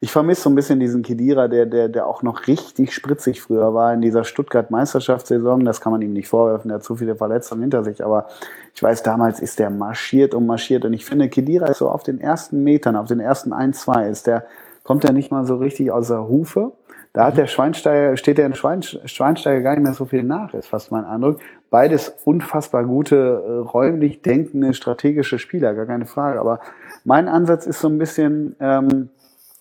[0.00, 3.74] ich vermisse so ein bisschen diesen Kedira, der, der, der auch noch richtig spritzig früher
[3.74, 5.64] war in dieser Stuttgart-Meisterschaftssaison.
[5.64, 8.04] Das kann man ihm nicht vorwerfen, der hat zu viele Verletzungen hinter sich.
[8.04, 8.28] Aber
[8.74, 10.84] ich weiß, damals ist der marschiert und marschiert.
[10.84, 14.08] Und ich finde, Kedira ist so auf den ersten Metern, auf den ersten ein, zwei,
[14.08, 14.46] ist der
[14.88, 16.72] kommt er nicht mal so richtig aus der Hufe.
[17.18, 20.92] Da hat der Schweinsteiger, steht der Schweinsteiger gar nicht mehr so viel nach, ist fast
[20.92, 21.40] mein Eindruck.
[21.68, 26.38] Beides unfassbar gute, äh, räumlich denkende, strategische Spieler, gar keine Frage.
[26.38, 26.60] Aber
[27.02, 29.08] mein Ansatz ist so ein bisschen, ähm,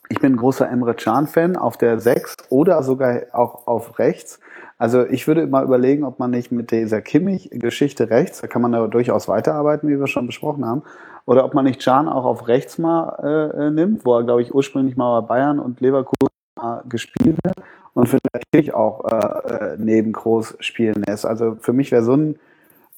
[0.08, 4.40] ich bin großer Emre Can-Fan auf der 6 oder sogar auch auf rechts.
[4.78, 8.74] Also ich würde mal überlegen, ob man nicht mit dieser Kimmich-Geschichte rechts, da kann man
[8.74, 10.84] da durchaus weiterarbeiten, wie wir schon besprochen haben,
[11.26, 14.44] oder ob man nicht Can auch auf rechts mal äh, äh nimmt, wo er, glaube
[14.44, 16.37] ich, ursprünglich mal bei Bayern und Leverkusen
[16.88, 17.56] gespielt hat
[17.94, 21.26] und vielleicht auch äh, äh, neben Groß spielen lässt.
[21.26, 22.36] Also für mich wäre so, ein,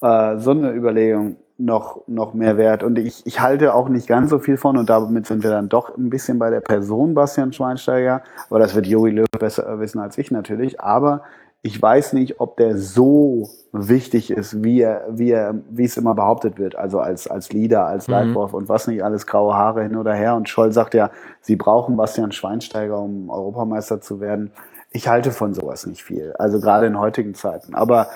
[0.02, 2.82] äh, so eine Überlegung noch, noch mehr wert.
[2.82, 5.68] Und ich, ich halte auch nicht ganz so viel von, und damit sind wir dann
[5.68, 10.00] doch ein bisschen bei der Person Bastian Schweinsteiger, aber das wird Jogi Löw besser wissen
[10.00, 10.80] als ich natürlich.
[10.80, 11.22] Aber
[11.62, 16.14] ich weiß nicht, ob der so wichtig ist, wie er, wie er, wie es immer
[16.14, 16.74] behauptet wird.
[16.74, 18.14] Also als, als Leader, als mhm.
[18.14, 20.34] Leitwolf und was nicht alles, graue Haare hin oder her.
[20.36, 24.52] Und Scholl sagt ja, sie brauchen Bastian Schweinsteiger, um Europameister zu werden.
[24.90, 26.34] Ich halte von sowas nicht viel.
[26.38, 27.74] Also gerade in heutigen Zeiten.
[27.74, 28.08] Aber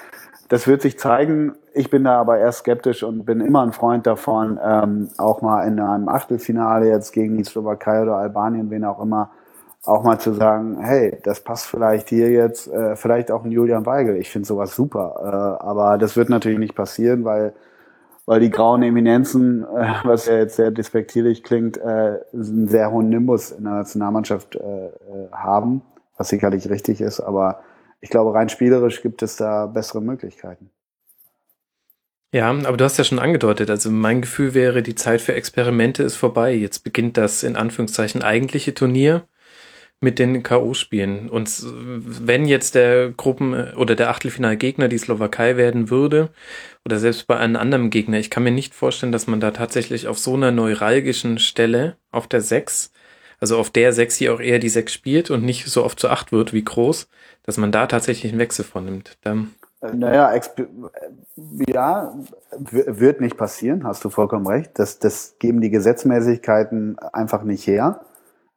[0.49, 1.53] das wird sich zeigen.
[1.75, 5.67] Ich bin da aber eher skeptisch und bin immer ein Freund davon, ähm, auch mal
[5.67, 9.31] in einem Achtelfinale jetzt gegen die Slowakei oder Albanien, wen auch immer,
[9.87, 13.87] auch mal zu sagen, hey, das passt vielleicht hier jetzt, äh, vielleicht auch ein Julian
[13.87, 14.16] Weigel.
[14.16, 15.16] Ich finde sowas super.
[15.20, 17.55] Äh, aber das wird natürlich nicht passieren, weil,
[18.25, 23.11] weil die grauen Eminenzen, äh, was ja jetzt sehr despektierlich klingt, äh, einen sehr hohen
[23.11, 24.90] Nimbus in der Nationalmannschaft äh, äh,
[25.33, 25.83] haben,
[26.16, 27.20] was sicherlich richtig ist.
[27.20, 27.61] Aber
[28.01, 30.70] ich glaube, rein spielerisch gibt es da bessere Möglichkeiten.
[32.33, 36.03] Ja, aber du hast ja schon angedeutet, also mein Gefühl wäre, die Zeit für Experimente
[36.03, 36.53] ist vorbei.
[36.53, 39.29] Jetzt beginnt das in Anführungszeichen eigentliche Turnier
[40.05, 41.29] mit den K.O.-Spielen.
[41.29, 46.31] Und wenn jetzt der Gruppen- oder der Achtelfinalgegner die Slowakei werden würde,
[46.85, 50.07] oder selbst bei einem anderen Gegner, ich kann mir nicht vorstellen, dass man da tatsächlich
[50.07, 52.93] auf so einer neuralgischen Stelle, auf der 6,
[53.40, 56.09] also auf der 6 hier auch eher die 6 spielt und nicht so oft zu
[56.09, 57.09] 8 wird wie groß,
[57.43, 59.17] dass man da tatsächlich einen Wechsel vornimmt.
[59.23, 59.38] Da
[59.93, 60.35] naja,
[61.69, 62.14] ja,
[62.57, 64.71] wird nicht passieren, hast du vollkommen recht.
[64.75, 68.01] Das, das geben die Gesetzmäßigkeiten einfach nicht her.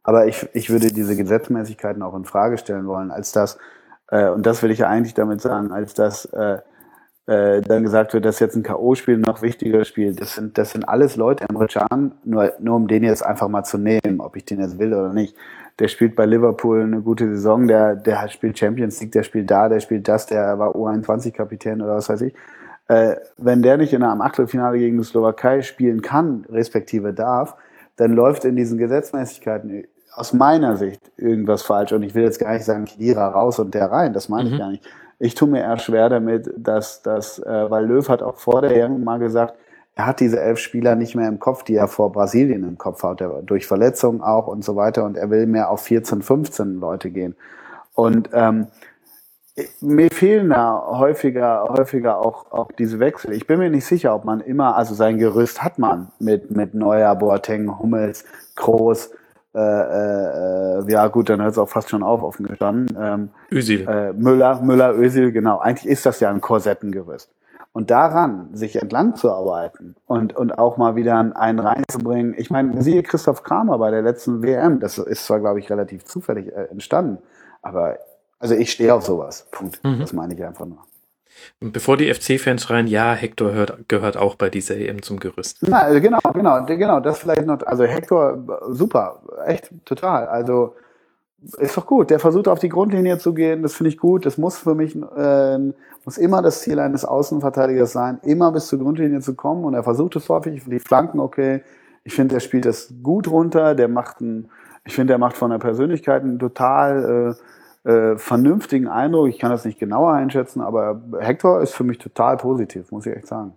[0.07, 3.57] Aber ich, ich würde diese Gesetzmäßigkeiten auch in Frage stellen wollen, als das,
[4.09, 6.59] äh, und das will ich ja eigentlich damit sagen, als dass äh,
[7.25, 10.21] äh, dann gesagt wird, dass jetzt ein K.O.-Spiel noch wichtiger spielt.
[10.21, 13.65] Das sind, das sind alles Leute, Emre Can, nur, nur um den jetzt einfach mal
[13.65, 15.35] zu nehmen, ob ich den jetzt will oder nicht.
[15.77, 19.67] Der spielt bei Liverpool eine gute Saison, der, der spielt Champions League, der spielt da,
[19.67, 22.33] der spielt das, der war U21-Kapitän oder was weiß ich.
[22.87, 27.57] Äh, wenn der nicht in einem Achtelfinale gegen die Slowakei spielen kann, respektive darf,
[27.97, 29.83] dann läuft in diesen Gesetzmäßigkeiten
[30.17, 31.91] aus meiner Sicht irgendwas falsch.
[31.93, 34.53] Und ich will jetzt gar nicht sagen, Kidira raus und der rein, das meine mhm.
[34.53, 34.83] ich gar nicht.
[35.19, 38.75] Ich tue mir eher schwer damit, dass, dass äh, weil Löw hat auch vor der
[38.75, 39.55] EM mal gesagt,
[39.95, 43.01] er hat diese elf Spieler nicht mehr im Kopf, die er vor Brasilien im Kopf
[43.01, 45.05] hat, durch Verletzungen auch und so weiter.
[45.05, 47.35] Und er will mehr auf 14, 15 Leute gehen.
[47.95, 48.67] Und ähm,
[49.81, 53.33] mir fehlen da häufiger, häufiger auch, auch diese Wechsel.
[53.33, 56.75] Ich bin mir nicht sicher, ob man immer, also sein Gerüst hat man mit, mit
[56.75, 58.23] Neuer, Boateng, Hummels,
[58.55, 59.09] Kroos,
[59.53, 62.97] äh, äh, ja gut, dann hört es auch fast schon auf, offen gestanden.
[62.99, 63.87] Ähm, Özil.
[63.87, 65.59] Äh, Müller, Müller, Özil, genau.
[65.59, 67.31] Eigentlich ist das ja ein Korsettengerüst.
[67.73, 72.33] Und daran sich entlang zu arbeiten und, und auch mal wieder einen reinzubringen.
[72.37, 76.03] Ich meine, siehe Christoph Kramer bei der letzten WM, das ist zwar, glaube ich, relativ
[76.05, 77.19] zufällig äh, entstanden,
[77.61, 77.97] aber
[78.39, 79.47] also ich stehe auf sowas.
[79.51, 79.83] Punkt.
[79.83, 79.99] Mhm.
[79.99, 80.79] Das meine ich einfach nur.
[81.59, 85.57] Bevor die FC-Fans schreien, ja, Hector hört, gehört auch bei dieser EM zum Gerüst.
[85.61, 88.37] Na, also genau, genau, genau, das vielleicht noch, also Hector,
[88.69, 90.75] super, echt, total, also,
[91.57, 94.37] ist doch gut, der versucht auf die Grundlinie zu gehen, das finde ich gut, das
[94.37, 95.57] muss für mich, äh,
[96.05, 99.83] muss immer das Ziel eines Außenverteidigers sein, immer bis zur Grundlinie zu kommen und er
[99.83, 101.63] versucht es häufig, die Flanken okay,
[102.03, 104.49] ich finde, der spielt das gut runter, der macht ein,
[104.85, 107.43] ich finde, der macht von der Persönlichkeit einen total, äh,
[107.87, 109.29] äh, vernünftigen Eindruck.
[109.29, 113.15] Ich kann das nicht genauer einschätzen, aber Hector ist für mich total positiv, muss ich
[113.15, 113.55] echt sagen.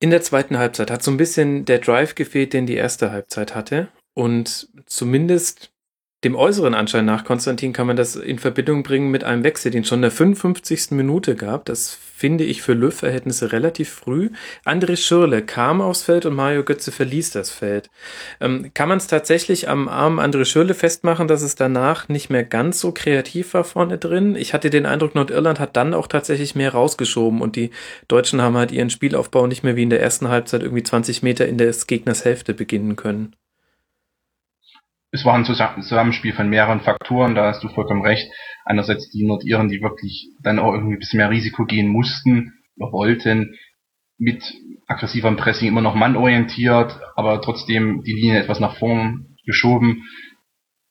[0.00, 3.54] In der zweiten Halbzeit hat so ein bisschen der Drive gefehlt, den die erste Halbzeit
[3.54, 3.88] hatte.
[4.14, 5.70] Und zumindest
[6.24, 9.82] dem äußeren Anschein nach, Konstantin, kann man das in Verbindung bringen mit einem Wechsel, den
[9.82, 10.92] es schon in der 55.
[10.92, 11.66] Minute gab.
[11.66, 14.30] Das finde ich für Löw-Verhältnisse relativ früh.
[14.64, 17.90] André Schürle kam aufs Feld und Mario Götze verließ das Feld.
[18.40, 22.44] Ähm, kann man es tatsächlich am Arm André Schürle festmachen, dass es danach nicht mehr
[22.44, 24.36] ganz so kreativ war vorne drin?
[24.36, 27.70] Ich hatte den Eindruck, Nordirland hat dann auch tatsächlich mehr rausgeschoben und die
[28.08, 31.46] Deutschen haben halt ihren Spielaufbau nicht mehr wie in der ersten Halbzeit irgendwie 20 Meter
[31.46, 33.36] in des Gegners Hälfte beginnen können
[35.14, 38.28] es war ein Zusammenspiel von mehreren Faktoren, da hast du vollkommen recht.
[38.64, 42.90] Einerseits die Nordiren, die wirklich dann auch irgendwie ein bisschen mehr Risiko gehen mussten oder
[42.90, 43.54] wollten,
[44.18, 44.42] mit
[44.88, 50.02] aggressivem Pressing immer noch mannorientiert, aber trotzdem die Linie etwas nach vorn geschoben.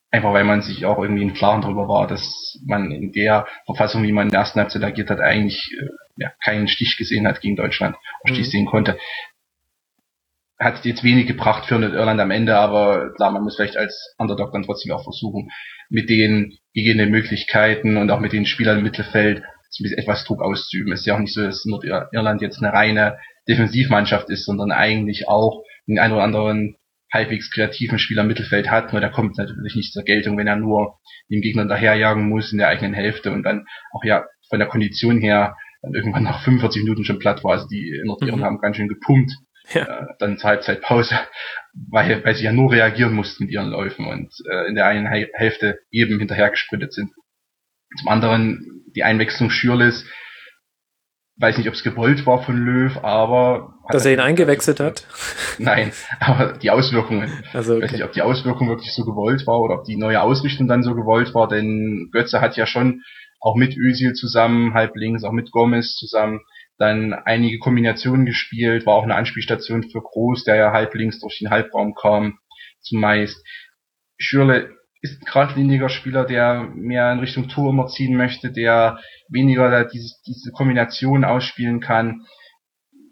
[0.10, 4.04] Einfach weil man sich auch irgendwie im Klaren darüber war, dass man in der Verfassung,
[4.04, 7.42] wie man in der ersten Halbzeit agiert hat, eigentlich äh, ja, keinen Stich gesehen hat
[7.42, 8.52] gegen Deutschland, oder Stich mhm.
[8.52, 8.98] sehen konnte
[10.60, 14.52] hat jetzt wenig gebracht für Irland am Ende, aber klar, man muss vielleicht als Underdog
[14.54, 15.50] dann trotzdem auch versuchen,
[15.90, 19.44] mit den gegebenen Möglichkeiten und auch mit den Spielern im Mittelfeld
[19.98, 20.94] etwas Druck auszuüben.
[20.94, 25.28] Es ist ja auch nicht so, dass Nordirland jetzt eine reine Defensivmannschaft ist, sondern eigentlich
[25.28, 26.76] auch den einen oder anderen
[27.12, 30.56] halbwegs kreativen Spieler im Mittelfeld hat, nur der kommt natürlich nicht zur Geltung, wenn er
[30.56, 34.68] nur dem Gegner daherjagen muss in der eigenen Hälfte und dann auch ja von der
[34.68, 37.52] Kondition her dann irgendwann nach 45 Minuten schon platt war.
[37.52, 38.44] Also die Nordiren mhm.
[38.44, 39.32] haben ganz schön gepumpt
[39.72, 39.84] ja.
[39.84, 41.20] äh, dann zur Halbzeitpause,
[41.90, 45.08] weil, weil sie ja nur reagieren mussten mit ihren Läufen und äh, in der einen
[45.08, 47.12] Hälfte eben hinterher gesprintet sind.
[48.00, 50.06] Zum anderen die Einwechslung Schürles,
[51.38, 55.06] weiß nicht, ob es gewollt war von Löw, aber dass er ihn eingewechselt hat?
[55.58, 57.44] Nein, aber die Auswirkungen.
[57.54, 57.84] Also okay.
[57.84, 60.84] weiß nicht, ob die Auswirkung wirklich so gewollt war oder ob die neue Ausrichtung dann
[60.84, 63.02] so gewollt war, denn Götze hat ja schon
[63.42, 66.40] auch mit Özil zusammen, halb links, auch mit Gomez zusammen
[66.78, 71.40] dann einige Kombinationen gespielt, war auch eine Anspielstation für Groß, der ja halb links durch
[71.40, 72.40] den Halbraum kam,
[72.82, 73.46] zumeist.
[74.18, 79.84] Schürle ist ein geradliniger Spieler, der mehr in Richtung Tour immer ziehen möchte, der weniger
[79.86, 82.26] diese, diese Kombination ausspielen kann.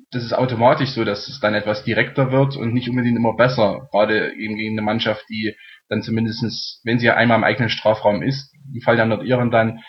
[0.10, 3.88] Das ist automatisch so, dass es dann etwas direkter wird und nicht unbedingt immer besser,
[3.92, 5.56] gerade eben gegen eine Mannschaft, die
[5.90, 9.80] dann zumindestens, wenn sie einmal im eigenen Strafraum ist, im Fall der Nordiren dann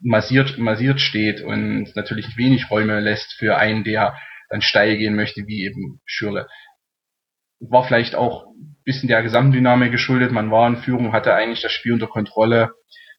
[0.00, 4.16] massiert, massiert steht und natürlich wenig Räume lässt für einen, der
[4.48, 6.48] dann steil gehen möchte, wie eben Schürle.
[7.60, 10.30] War vielleicht auch ein bisschen der Gesamtdynamik geschuldet.
[10.30, 12.70] Man war in Führung, hatte eigentlich das Spiel unter Kontrolle.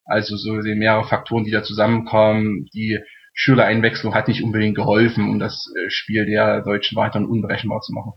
[0.06, 2.66] Also so mehrere Faktoren, die da zusammenkamen.
[2.74, 3.00] Die
[3.34, 8.14] Schürle-Einwechslung hat nicht unbedingt geholfen, um das äh, Spiel der Deutschen weiter unberechenbar zu machen.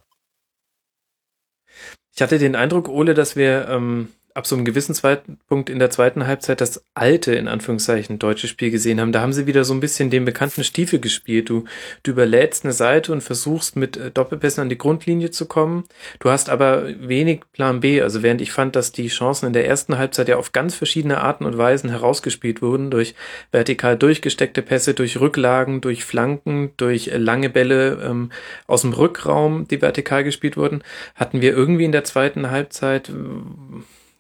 [2.15, 4.09] Ich hatte den Eindruck, Ole, dass wir ähm,
[4.41, 8.71] ab so einem gewissen Zeitpunkt in der zweiten Halbzeit das alte, in Anführungszeichen, deutsche Spiel
[8.71, 9.13] gesehen haben.
[9.13, 11.51] Da haben sie wieder so ein bisschen den bekannten Stiefel gespielt.
[11.51, 11.65] Du,
[12.05, 15.85] du überlädst eine Seite und versuchst mit äh, Doppelpässen an die Grundlinie zu kommen.
[16.21, 18.01] Du hast aber wenig Plan B.
[18.01, 21.21] Also während ich fand, dass die Chancen in der ersten Halbzeit ja auf ganz verschiedene
[21.21, 23.15] Arten und Weisen herausgespielt wurden, durch
[23.53, 28.31] vertikal durchgesteckte Pässe, durch Rücklagen, durch Flanken, durch äh, lange Bälle ähm,
[28.67, 30.83] aus dem Rückraum, die vertikal gespielt wurden,
[31.15, 33.13] hatten wir irgendwie in der zweiten Halbzeit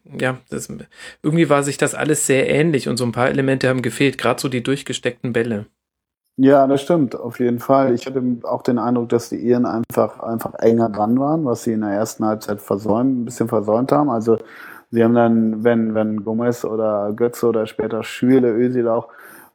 [0.04, 0.68] ja, das,
[1.22, 4.40] irgendwie war sich das alles sehr ähnlich und so ein paar Elemente haben gefehlt, gerade
[4.40, 5.66] so die durchgesteckten Bälle.
[6.36, 7.92] Ja, das stimmt, auf jeden Fall.
[7.92, 11.72] Ich hatte auch den Eindruck, dass die Iren einfach, einfach enger dran waren, was sie
[11.72, 14.08] in der ersten Halbzeit versäumt, ein bisschen versäumt haben.
[14.08, 14.38] Also,
[14.90, 19.08] sie haben dann, wenn, wenn Gomez oder Götze oder später Schüle, Özil auch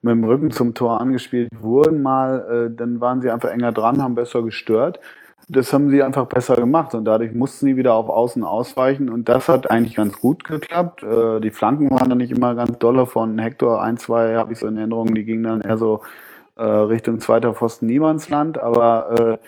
[0.03, 4.03] mit dem Rücken zum Tor angespielt wurden mal, äh, dann waren sie einfach enger dran,
[4.03, 4.99] haben besser gestört
[5.47, 9.29] das haben sie einfach besser gemacht und dadurch mussten sie wieder auf Außen ausweichen und
[9.29, 11.03] das hat eigentlich ganz gut geklappt.
[11.03, 14.59] Äh, die Flanken waren dann nicht immer ganz dolle von Hector, ein, zwei habe ich
[14.59, 16.01] so in Erinnerung, die gingen dann eher so
[16.55, 19.47] äh, Richtung zweiter Pfosten Niemandsland, aber äh,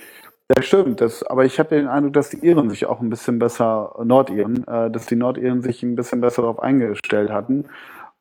[0.50, 3.40] das stimmt, das, aber ich habe den Eindruck, dass die Iren sich auch ein bisschen
[3.40, 7.66] besser, Nordiren, äh, dass die Nordiren sich ein bisschen besser darauf eingestellt hatten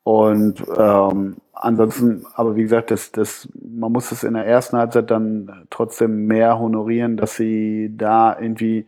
[0.07, 5.11] und ähm, ansonsten, aber wie gesagt, das, das, man muss es in der ersten Halbzeit
[5.11, 8.87] dann trotzdem mehr honorieren, dass sie da irgendwie,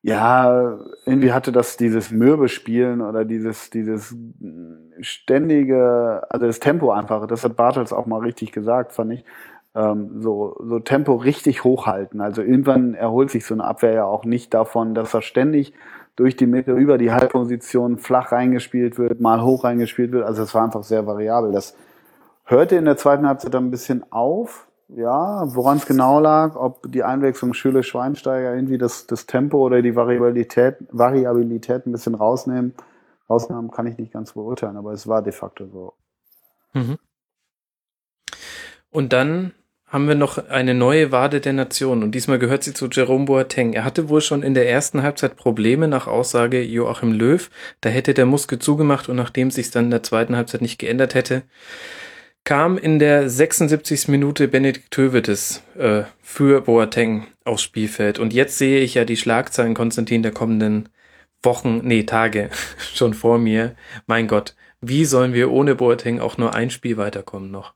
[0.00, 4.16] ja, irgendwie hatte das dieses Mürbe spielen oder dieses, dieses
[5.00, 9.24] ständige, also das Tempo einfach, das hat Bartels auch mal richtig gesagt, fand ich,
[9.74, 12.22] ähm, so, so Tempo richtig hochhalten.
[12.22, 15.74] Also irgendwann erholt sich so eine Abwehr ja auch nicht davon, dass er ständig
[16.16, 20.24] durch die Mitte, über die Halbposition flach reingespielt wird, mal hoch reingespielt wird.
[20.24, 21.52] Also es war einfach sehr variabel.
[21.52, 21.76] Das
[22.44, 24.68] hörte in der zweiten Halbzeit dann ein bisschen auf.
[24.88, 29.80] Ja, woran es genau lag, ob die Einwechslung Schüle Schweinsteiger irgendwie das, das Tempo oder
[29.80, 32.74] die Variabilität, Variabilität ein bisschen rausnehmen,
[33.28, 35.94] rausnahmen, kann ich nicht ganz beurteilen, aber es war de facto so.
[36.74, 36.98] Mhm.
[38.90, 39.52] Und dann
[39.94, 43.74] haben wir noch eine neue Wade der Nation und diesmal gehört sie zu Jerome Boateng.
[43.74, 47.48] Er hatte wohl schon in der ersten Halbzeit Probleme nach Aussage Joachim Löw.
[47.80, 51.14] Da hätte der Muskel zugemacht und nachdem sich dann in der zweiten Halbzeit nicht geändert
[51.14, 51.44] hätte,
[52.42, 54.08] kam in der 76.
[54.08, 58.18] Minute Benedikt Tövedes äh, für Boateng aufs Spielfeld.
[58.18, 60.88] Und jetzt sehe ich ja die Schlagzeilen, Konstantin, der kommenden
[61.44, 62.50] Wochen, nee, Tage
[62.94, 63.76] schon vor mir.
[64.08, 67.74] Mein Gott, wie sollen wir ohne Boateng auch nur ein Spiel weiterkommen noch?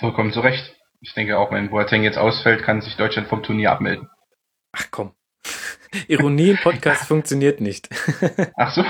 [0.00, 0.76] Vollkommen zu Recht.
[1.00, 4.08] Ich denke auch, wenn Boateng jetzt ausfällt, kann sich Deutschland vom Turnier abmelden.
[4.72, 5.14] Ach komm.
[6.08, 7.88] Ironie im Podcast funktioniert nicht.
[8.56, 8.84] Ach so?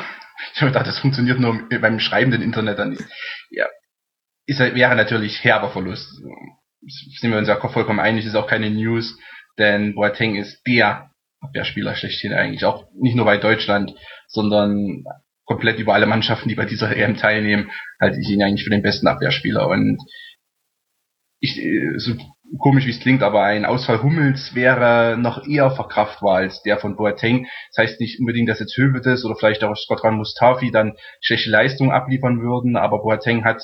[0.54, 3.04] Ich habe gedacht, das funktioniert nur beim schreibenden Internet dann nicht.
[3.50, 3.66] Ja.
[4.46, 6.08] Ist, wäre natürlich herber Verlust.
[7.20, 9.18] Sind wir uns ja vollkommen einig, ist auch keine News,
[9.58, 12.64] denn Boateng ist der Abwehrspieler schlechthin eigentlich.
[12.64, 13.94] Auch nicht nur bei Deutschland,
[14.26, 15.04] sondern
[15.44, 18.82] komplett über alle Mannschaften, die bei dieser EM teilnehmen, halte ich ihn eigentlich für den
[18.82, 19.66] besten Abwehrspieler.
[19.68, 19.98] Und
[21.40, 22.14] ich, äh, so
[22.58, 26.96] komisch wie es klingt, aber ein Ausfall Hummels wäre noch eher verkraftbar als der von
[26.96, 27.46] Boateng.
[27.70, 31.90] Das heißt nicht unbedingt, dass jetzt Hövedes oder vielleicht auch Skodran Mustafi dann schlechte Leistungen
[31.90, 33.62] abliefern würden, aber Boateng hat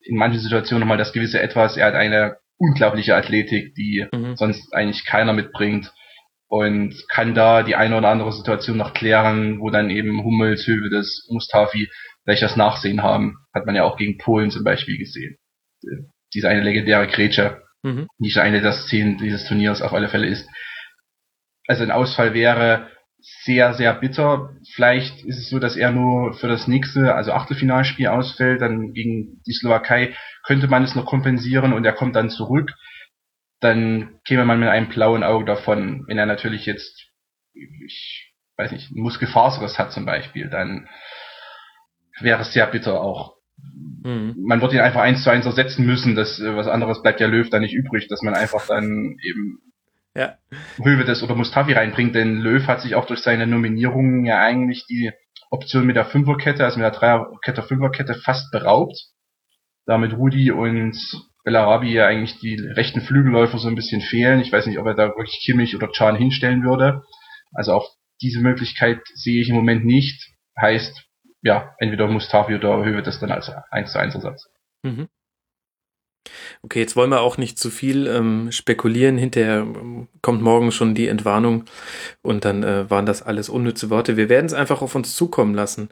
[0.00, 1.76] in manchen Situationen nochmal das gewisse Etwas.
[1.76, 4.36] Er hat eine unglaubliche Athletik, die mhm.
[4.36, 5.92] sonst eigentlich keiner mitbringt
[6.48, 11.28] und kann da die eine oder andere Situation noch klären, wo dann eben Hummels, Hövedes,
[11.30, 11.88] Mustafi
[12.24, 13.36] vielleicht das Nachsehen haben.
[13.54, 15.36] Hat man ja auch gegen Polen zum Beispiel gesehen
[16.34, 18.08] diese eine legendäre Grätsche, mhm.
[18.18, 20.48] die eine der Szenen dieses Turniers auf alle Fälle ist.
[21.66, 22.88] Also ein Ausfall wäre
[23.44, 24.50] sehr, sehr bitter.
[24.74, 29.40] Vielleicht ist es so, dass er nur für das nächste, also Achtelfinalspiel ausfällt, dann gegen
[29.46, 30.14] die Slowakei
[30.44, 32.72] könnte man es noch kompensieren und er kommt dann zurück.
[33.60, 36.04] Dann käme man mit einem blauen Auge davon.
[36.08, 37.10] Wenn er natürlich jetzt,
[37.54, 40.88] ich weiß nicht, Muskelfaseres hat zum Beispiel, dann
[42.20, 43.36] wäre es sehr bitter auch.
[44.02, 44.34] Mhm.
[44.38, 46.14] Man wird ihn einfach eins zu eins ersetzen müssen.
[46.14, 49.60] Das, äh, was anderes bleibt ja Löw da nicht übrig, dass man einfach dann eben
[50.14, 50.36] ja.
[50.82, 55.10] Hövedes oder Mustafi reinbringt, denn Löw hat sich auch durch seine Nominierungen ja eigentlich die
[55.50, 58.96] Option mit der Fünferkette, also mit der Dreierkette, Fünferkette fast beraubt.
[59.86, 60.96] Damit Rudi und
[61.44, 64.40] Bellarabi ja eigentlich die rechten Flügelläufer so ein bisschen fehlen.
[64.40, 67.02] Ich weiß nicht, ob er da wirklich Kimmich oder Chan hinstellen würde.
[67.52, 70.30] Also auch diese Möglichkeit sehe ich im Moment nicht.
[70.60, 71.04] Heißt,
[71.42, 74.48] ja, entweder Mustafi oder Höwe das dann als 1 zu 1 Ersatz.
[74.82, 75.08] Mhm.
[76.62, 79.18] Okay, jetzt wollen wir auch nicht zu viel ähm, spekulieren.
[79.18, 81.64] Hinterher ähm, kommt morgen schon die Entwarnung
[82.22, 84.16] und dann äh, waren das alles unnütze Worte.
[84.16, 85.88] Wir werden es einfach auf uns zukommen lassen.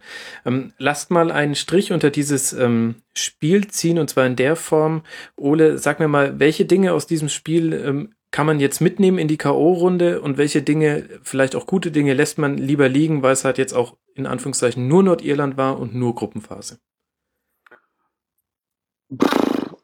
[0.47, 5.03] Ähm, lasst mal einen Strich unter dieses ähm, Spiel ziehen und zwar in der Form.
[5.37, 9.29] Ole, sag mir mal, welche Dinge aus diesem Spiel ähm, kann man jetzt mitnehmen in
[9.29, 13.45] die K.O.-Runde und welche Dinge, vielleicht auch gute Dinge, lässt man lieber liegen, weil es
[13.45, 16.79] halt jetzt auch in Anführungszeichen nur Nordirland war und nur Gruppenphase?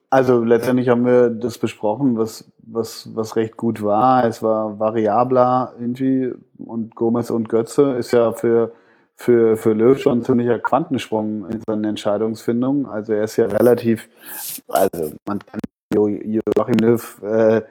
[0.09, 4.25] Also letztendlich haben wir das besprochen, was, was, was recht gut war.
[4.25, 8.73] Es war variabler irgendwie und Gomez und Götze ist ja für,
[9.17, 12.87] für, für Löw schon ein ziemlicher Quantensprung in seiner Entscheidungsfindung.
[12.87, 14.09] Also er ist ja relativ,
[14.69, 15.59] also man kann
[15.93, 17.63] Joachim Löw äh,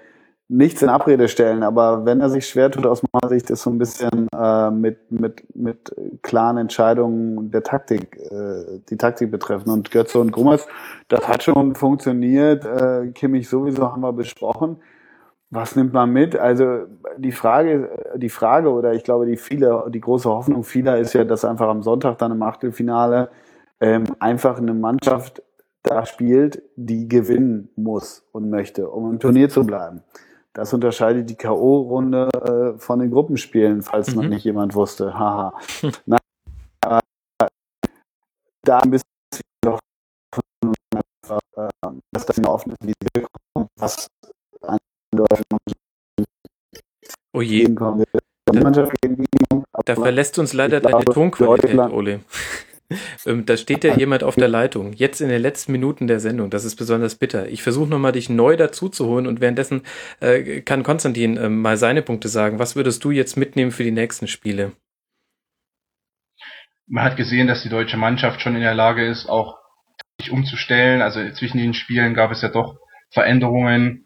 [0.48, 3.72] nichts in Abrede stellen, aber wenn er sich schwer tut aus meiner Sicht, ist so
[3.72, 9.72] ein bisschen äh, mit, mit, mit klaren Entscheidungen der Taktik, äh, die Taktik betreffen.
[9.72, 10.68] Und Götze und Grummers,
[11.08, 12.64] das hat schon funktioniert.
[12.64, 14.78] Äh, Kimmich sowieso haben wir besprochen.
[15.50, 16.36] Was nimmt man mit?
[16.36, 16.86] Also
[17.18, 21.24] die Frage, die Frage oder ich glaube die viele, die große Hoffnung vieler ist ja,
[21.24, 23.30] dass einfach am Sonntag dann im Achtelfinale
[23.80, 25.42] ähm, einfach eine Mannschaft
[25.82, 30.02] da spielt, die gewinnen muss und möchte, um im Turnier zu bleiben.
[30.56, 34.16] Das unterscheidet die K.O.-Runde äh, von den Gruppenspielen, falls mhm.
[34.16, 35.14] noch nicht jemand wusste.
[35.14, 35.54] Haha.
[36.06, 36.18] Na,
[36.88, 37.48] äh,
[38.64, 39.04] da ein bisschen
[39.66, 39.80] noch
[41.58, 41.68] äh,
[42.14, 44.08] dass das eine offene Visier kommt, was
[44.62, 44.78] an
[45.14, 45.46] Deutschland
[47.34, 47.68] Oh je.
[47.68, 47.98] Da,
[49.86, 52.22] da verlässt uns leider deine Tonqualität, Ole.
[53.26, 54.94] Ähm, da steht ja jemand auf der Leitung.
[54.94, 56.50] Jetzt in den letzten Minuten der Sendung.
[56.50, 57.48] Das ist besonders bitter.
[57.48, 59.82] Ich versuche nochmal, dich neu dazu zu holen und währenddessen
[60.20, 62.60] äh, kann Konstantin äh, mal seine Punkte sagen.
[62.60, 64.74] Was würdest du jetzt mitnehmen für die nächsten Spiele?
[66.88, 69.58] Man hat gesehen, dass die deutsche Mannschaft schon in der Lage ist, auch
[70.20, 71.02] sich umzustellen.
[71.02, 72.78] Also zwischen den Spielen gab es ja doch
[73.10, 74.06] Veränderungen,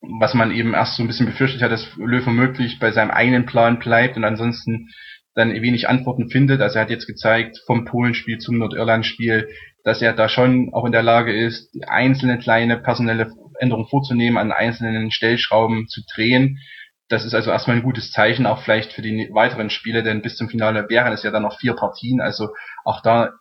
[0.00, 3.46] was man eben erst so ein bisschen befürchtet hat, dass Löw womöglich bei seinem eigenen
[3.46, 4.90] Plan bleibt und ansonsten
[5.34, 6.60] dann wenig Antworten findet.
[6.60, 9.48] Also er hat jetzt gezeigt vom Polenspiel zum Nordirlandspiel,
[9.82, 14.52] dass er da schon auch in der Lage ist, einzelne kleine personelle Änderungen vorzunehmen, an
[14.52, 16.58] einzelnen Stellschrauben zu drehen.
[17.08, 20.36] Das ist also erstmal ein gutes Zeichen, auch vielleicht für die weiteren Spiele, denn bis
[20.36, 22.20] zum Finale wären es ja dann noch vier Partien.
[22.20, 22.48] Also
[22.84, 23.32] auch da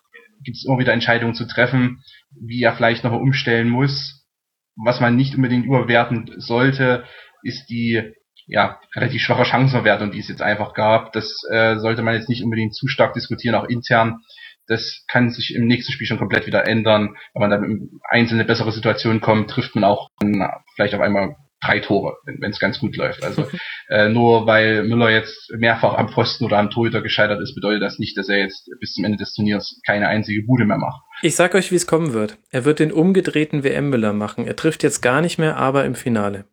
[0.43, 4.27] gibt es immer wieder Entscheidungen zu treffen, wie er vielleicht noch umstellen muss.
[4.75, 7.05] Was man nicht unbedingt überwerten sollte,
[7.43, 8.13] ist die
[8.47, 11.13] ja, relativ schwache Chancenverwertung, die es jetzt einfach gab.
[11.13, 14.19] Das äh, sollte man jetzt nicht unbedingt zu stark diskutieren, auch intern.
[14.67, 17.15] Das kann sich im nächsten Spiel schon komplett wieder ändern.
[17.33, 21.35] Wenn man dann in einzelne bessere Situationen kommt, trifft man auch na, vielleicht auf einmal
[21.63, 23.23] drei Tore, wenn es ganz gut läuft.
[23.23, 23.47] Also
[23.89, 27.99] äh, nur weil Müller jetzt mehrfach am Pfosten oder am Torhüter gescheitert ist, bedeutet das
[27.99, 31.01] nicht, dass er jetzt bis zum Ende des Turniers keine einzige Bude mehr macht.
[31.21, 32.37] Ich sag euch, wie es kommen wird.
[32.51, 34.45] Er wird den umgedrehten WM Müller machen.
[34.45, 36.45] Er trifft jetzt gar nicht mehr, aber im Finale.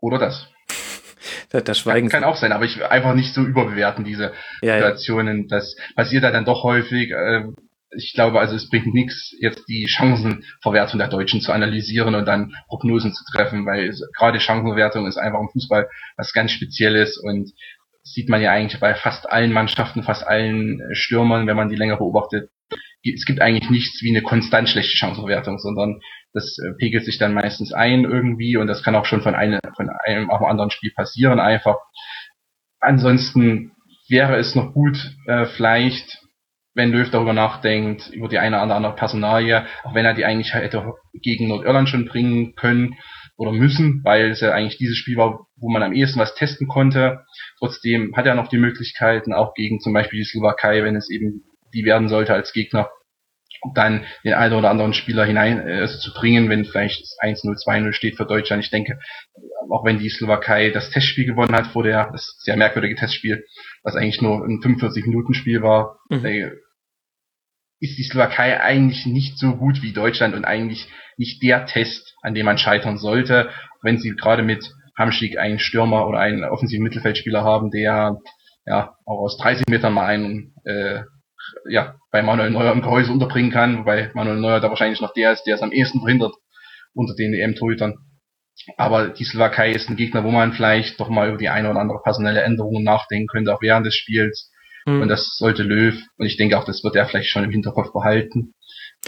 [0.00, 0.48] Oder das.
[1.50, 4.32] da, da schweigen kann, kann auch sein, aber ich will einfach nicht so überbewerten, diese
[4.62, 5.42] ja, Situationen.
[5.42, 5.58] Ja.
[5.58, 7.10] Das passiert halt dann doch häufig.
[7.10, 7.44] Äh,
[7.96, 12.52] ich glaube, also es bringt nichts, jetzt die Chancenverwertung der Deutschen zu analysieren und dann
[12.68, 17.52] Prognosen zu treffen, weil gerade Chancenverwertung ist einfach im Fußball was ganz Spezielles und
[18.02, 21.96] sieht man ja eigentlich bei fast allen Mannschaften, fast allen Stürmern, wenn man die länger
[21.96, 22.50] beobachtet.
[23.02, 26.00] Es gibt eigentlich nichts wie eine konstant schlechte Chancenverwertung, sondern
[26.32, 29.60] das äh, pegelt sich dann meistens ein irgendwie und das kann auch schon von einem,
[29.76, 31.76] von einem auf einem anderen Spiel passieren einfach.
[32.80, 33.72] Ansonsten
[34.08, 34.96] wäre es noch gut,
[35.26, 36.18] äh, vielleicht,
[36.74, 40.54] wenn Löw darüber nachdenkt, über die eine oder andere Personalie, auch wenn er die eigentlich
[40.54, 42.94] hätte gegen Nordirland schon bringen können
[43.38, 46.68] oder müssen, weil es ja eigentlich dieses Spiel war, wo man am ehesten was testen
[46.68, 47.24] konnte.
[47.58, 51.44] Trotzdem hat er noch die Möglichkeiten, auch gegen zum Beispiel die Slowakei, wenn es eben
[51.74, 52.88] die werden sollte als Gegner,
[53.74, 58.16] dann den einen oder anderen Spieler hinein äh, zu bringen, wenn vielleicht 1-0, 2-0 steht
[58.16, 58.64] für Deutschland.
[58.64, 58.98] Ich denke,
[59.70, 63.44] auch wenn die Slowakei das Testspiel gewonnen hat vor der, das sehr merkwürdige Testspiel,
[63.82, 66.24] was eigentlich nur ein 45-Minuten-Spiel war, mhm.
[66.24, 66.50] äh,
[67.80, 70.88] ist die Slowakei eigentlich nicht so gut wie Deutschland und eigentlich
[71.18, 73.50] nicht der Test, an dem man scheitern sollte,
[73.82, 78.18] wenn sie gerade mit Hamschick einen Stürmer oder einen offensiven Mittelfeldspieler haben, der
[78.66, 81.02] ja auch aus 30 Metern mal einen äh,
[81.68, 85.32] ja, bei Manuel Neuer im Gehäuse unterbringen kann, wobei Manuel Neuer da wahrscheinlich noch der
[85.32, 86.34] ist, der es am ehesten verhindert
[86.94, 87.94] unter den EM-Torhütern.
[88.76, 91.80] Aber die Slowakei ist ein Gegner, wo man vielleicht doch mal über die eine oder
[91.80, 94.50] andere personelle Änderung nachdenken könnte, auch während des Spiels.
[94.86, 95.02] Mhm.
[95.02, 97.92] Und das sollte Löw, und ich denke auch, das wird er vielleicht schon im Hinterkopf
[97.92, 98.54] behalten.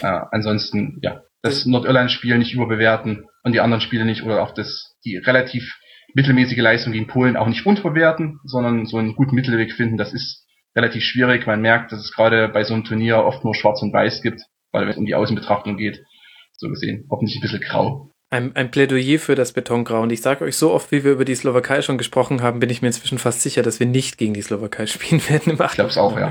[0.00, 4.96] Äh, ansonsten, ja, das Nordirland-Spiel nicht überbewerten und die anderen Spiele nicht, oder auch das,
[5.04, 5.78] die relativ
[6.14, 10.46] mittelmäßige Leistung gegen Polen auch nicht unterbewerten, sondern so einen guten Mittelweg finden, das ist
[10.78, 11.46] relativ schwierig.
[11.46, 14.40] Man merkt, dass es gerade bei so einem Turnier oft nur Schwarz und Weiß gibt,
[14.72, 16.04] weil wenn es um die Außenbetrachtung geht,
[16.52, 18.10] so gesehen, hoffentlich ein bisschen grau.
[18.30, 20.02] Ein, ein Plädoyer für das Betongrau.
[20.02, 22.68] Und ich sage euch, so oft wie wir über die Slowakei schon gesprochen haben, bin
[22.68, 25.52] ich mir inzwischen fast sicher, dass wir nicht gegen die Slowakei spielen werden.
[25.52, 26.30] Im ich glaube es auch, ja.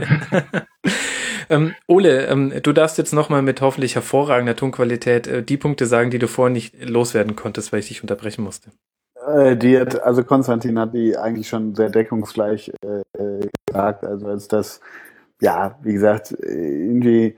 [1.49, 6.11] ähm, Ole, ähm, du darfst jetzt nochmal mit hoffentlich hervorragender Tonqualität äh, die Punkte sagen,
[6.11, 8.71] die du vorher nicht loswerden konntest, weil ich dich unterbrechen musste.
[9.27, 14.03] Äh, die hat, also Konstantin hat die eigentlich schon sehr deckungsgleich äh, gesagt.
[14.03, 14.81] Also als das,
[15.41, 17.37] ja, wie gesagt, irgendwie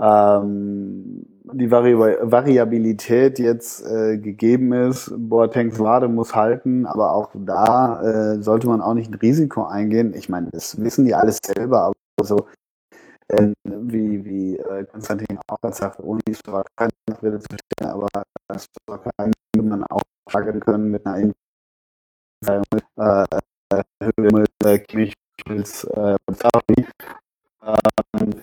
[0.00, 5.12] ähm, die Vari Variabilität jetzt äh, gegeben ist.
[5.16, 8.02] Boatengs Wade muss halten, aber auch da
[8.36, 10.14] äh, sollte man auch nicht ein Risiko eingehen.
[10.14, 12.46] Ich meine, das wissen die alles selber, aber so
[13.28, 16.88] äh, wie, wie äh, Konstantin auch sagt, ohne die Slowakei
[17.22, 18.08] Rede zu stellen, aber
[18.48, 21.32] das Slowakei würde man auch fragen können mit einer
[22.46, 23.26] äh,
[24.02, 25.14] Höhe mit äh, Kimmich,
[25.50, 26.16] äh,
[27.62, 28.34] ähm,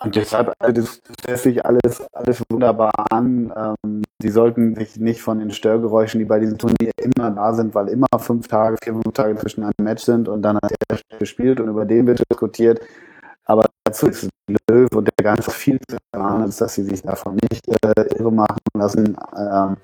[0.00, 3.52] und deshalb, also das, das lässt sich alles, alles wunderbar an.
[3.56, 7.74] Ähm, sie sollten sich nicht von den Störgeräuschen, die bei diesem Turnier immer da sind,
[7.74, 11.18] weil immer fünf Tage, vier, fünf Tage zwischen einem Match sind und dann hat er
[11.18, 12.80] gespielt und über den wird diskutiert.
[13.44, 14.28] Aber dazu ist
[14.70, 18.30] Löw und der ganze viel zu erfahren, als dass sie sich davon nicht äh, irre
[18.30, 19.16] machen lassen.
[19.36, 19.76] Ähm,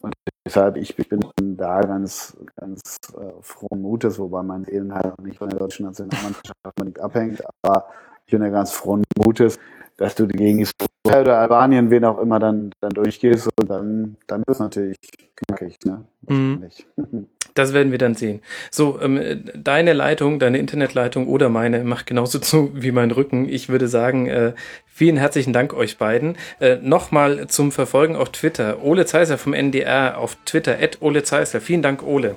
[0.00, 0.14] und
[0.44, 1.20] deshalb, ich, ich bin
[1.56, 2.80] da ganz, ganz
[3.16, 7.86] äh, frohen Mutes, wobei mein Seelenheil nicht von der deutschen Nationalmannschaft abhängt, aber
[8.26, 9.58] ich bin ja ganz frohen Mutes,
[9.96, 14.40] dass du gegen Israel oder Albanien, wen auch immer, dann, dann durchgehst und dann, dann
[14.40, 14.96] wird es natürlich
[15.36, 16.04] knackig, ne?
[16.28, 16.64] Mhm.
[17.54, 18.42] Das werden wir dann sehen.
[18.70, 23.48] So, ähm, deine Leitung, deine Internetleitung oder meine macht genauso zu wie mein Rücken.
[23.48, 24.52] Ich würde sagen, äh,
[24.86, 26.36] vielen herzlichen Dank euch beiden.
[26.60, 28.82] Äh, Nochmal zum Verfolgen auf Twitter.
[28.82, 31.60] Ole Zeiser vom NDR auf Twitter, at Ole Zeiser.
[31.60, 32.36] Vielen Dank, Ole.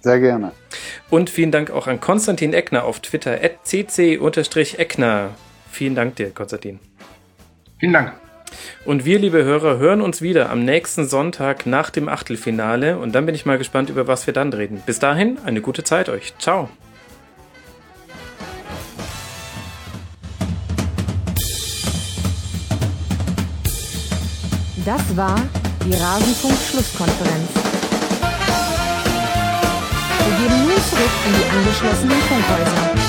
[0.00, 0.52] Sehr gerne.
[1.10, 5.30] Und vielen Dank auch an Konstantin Eckner auf Twitter, cc-eckner.
[5.70, 6.80] Vielen Dank dir, Konstantin.
[7.78, 8.12] Vielen Dank.
[8.84, 12.98] Und wir, liebe Hörer, hören uns wieder am nächsten Sonntag nach dem Achtelfinale.
[12.98, 14.82] Und dann bin ich mal gespannt, über was wir dann reden.
[14.84, 16.34] Bis dahin, eine gute Zeit euch.
[16.38, 16.68] Ciao.
[24.84, 25.40] Das war
[25.84, 27.50] die Rasenfunk-Schlusskonferenz.
[30.18, 33.01] Wir gehen nun zurück in die angeschlossenen Funkhäuser.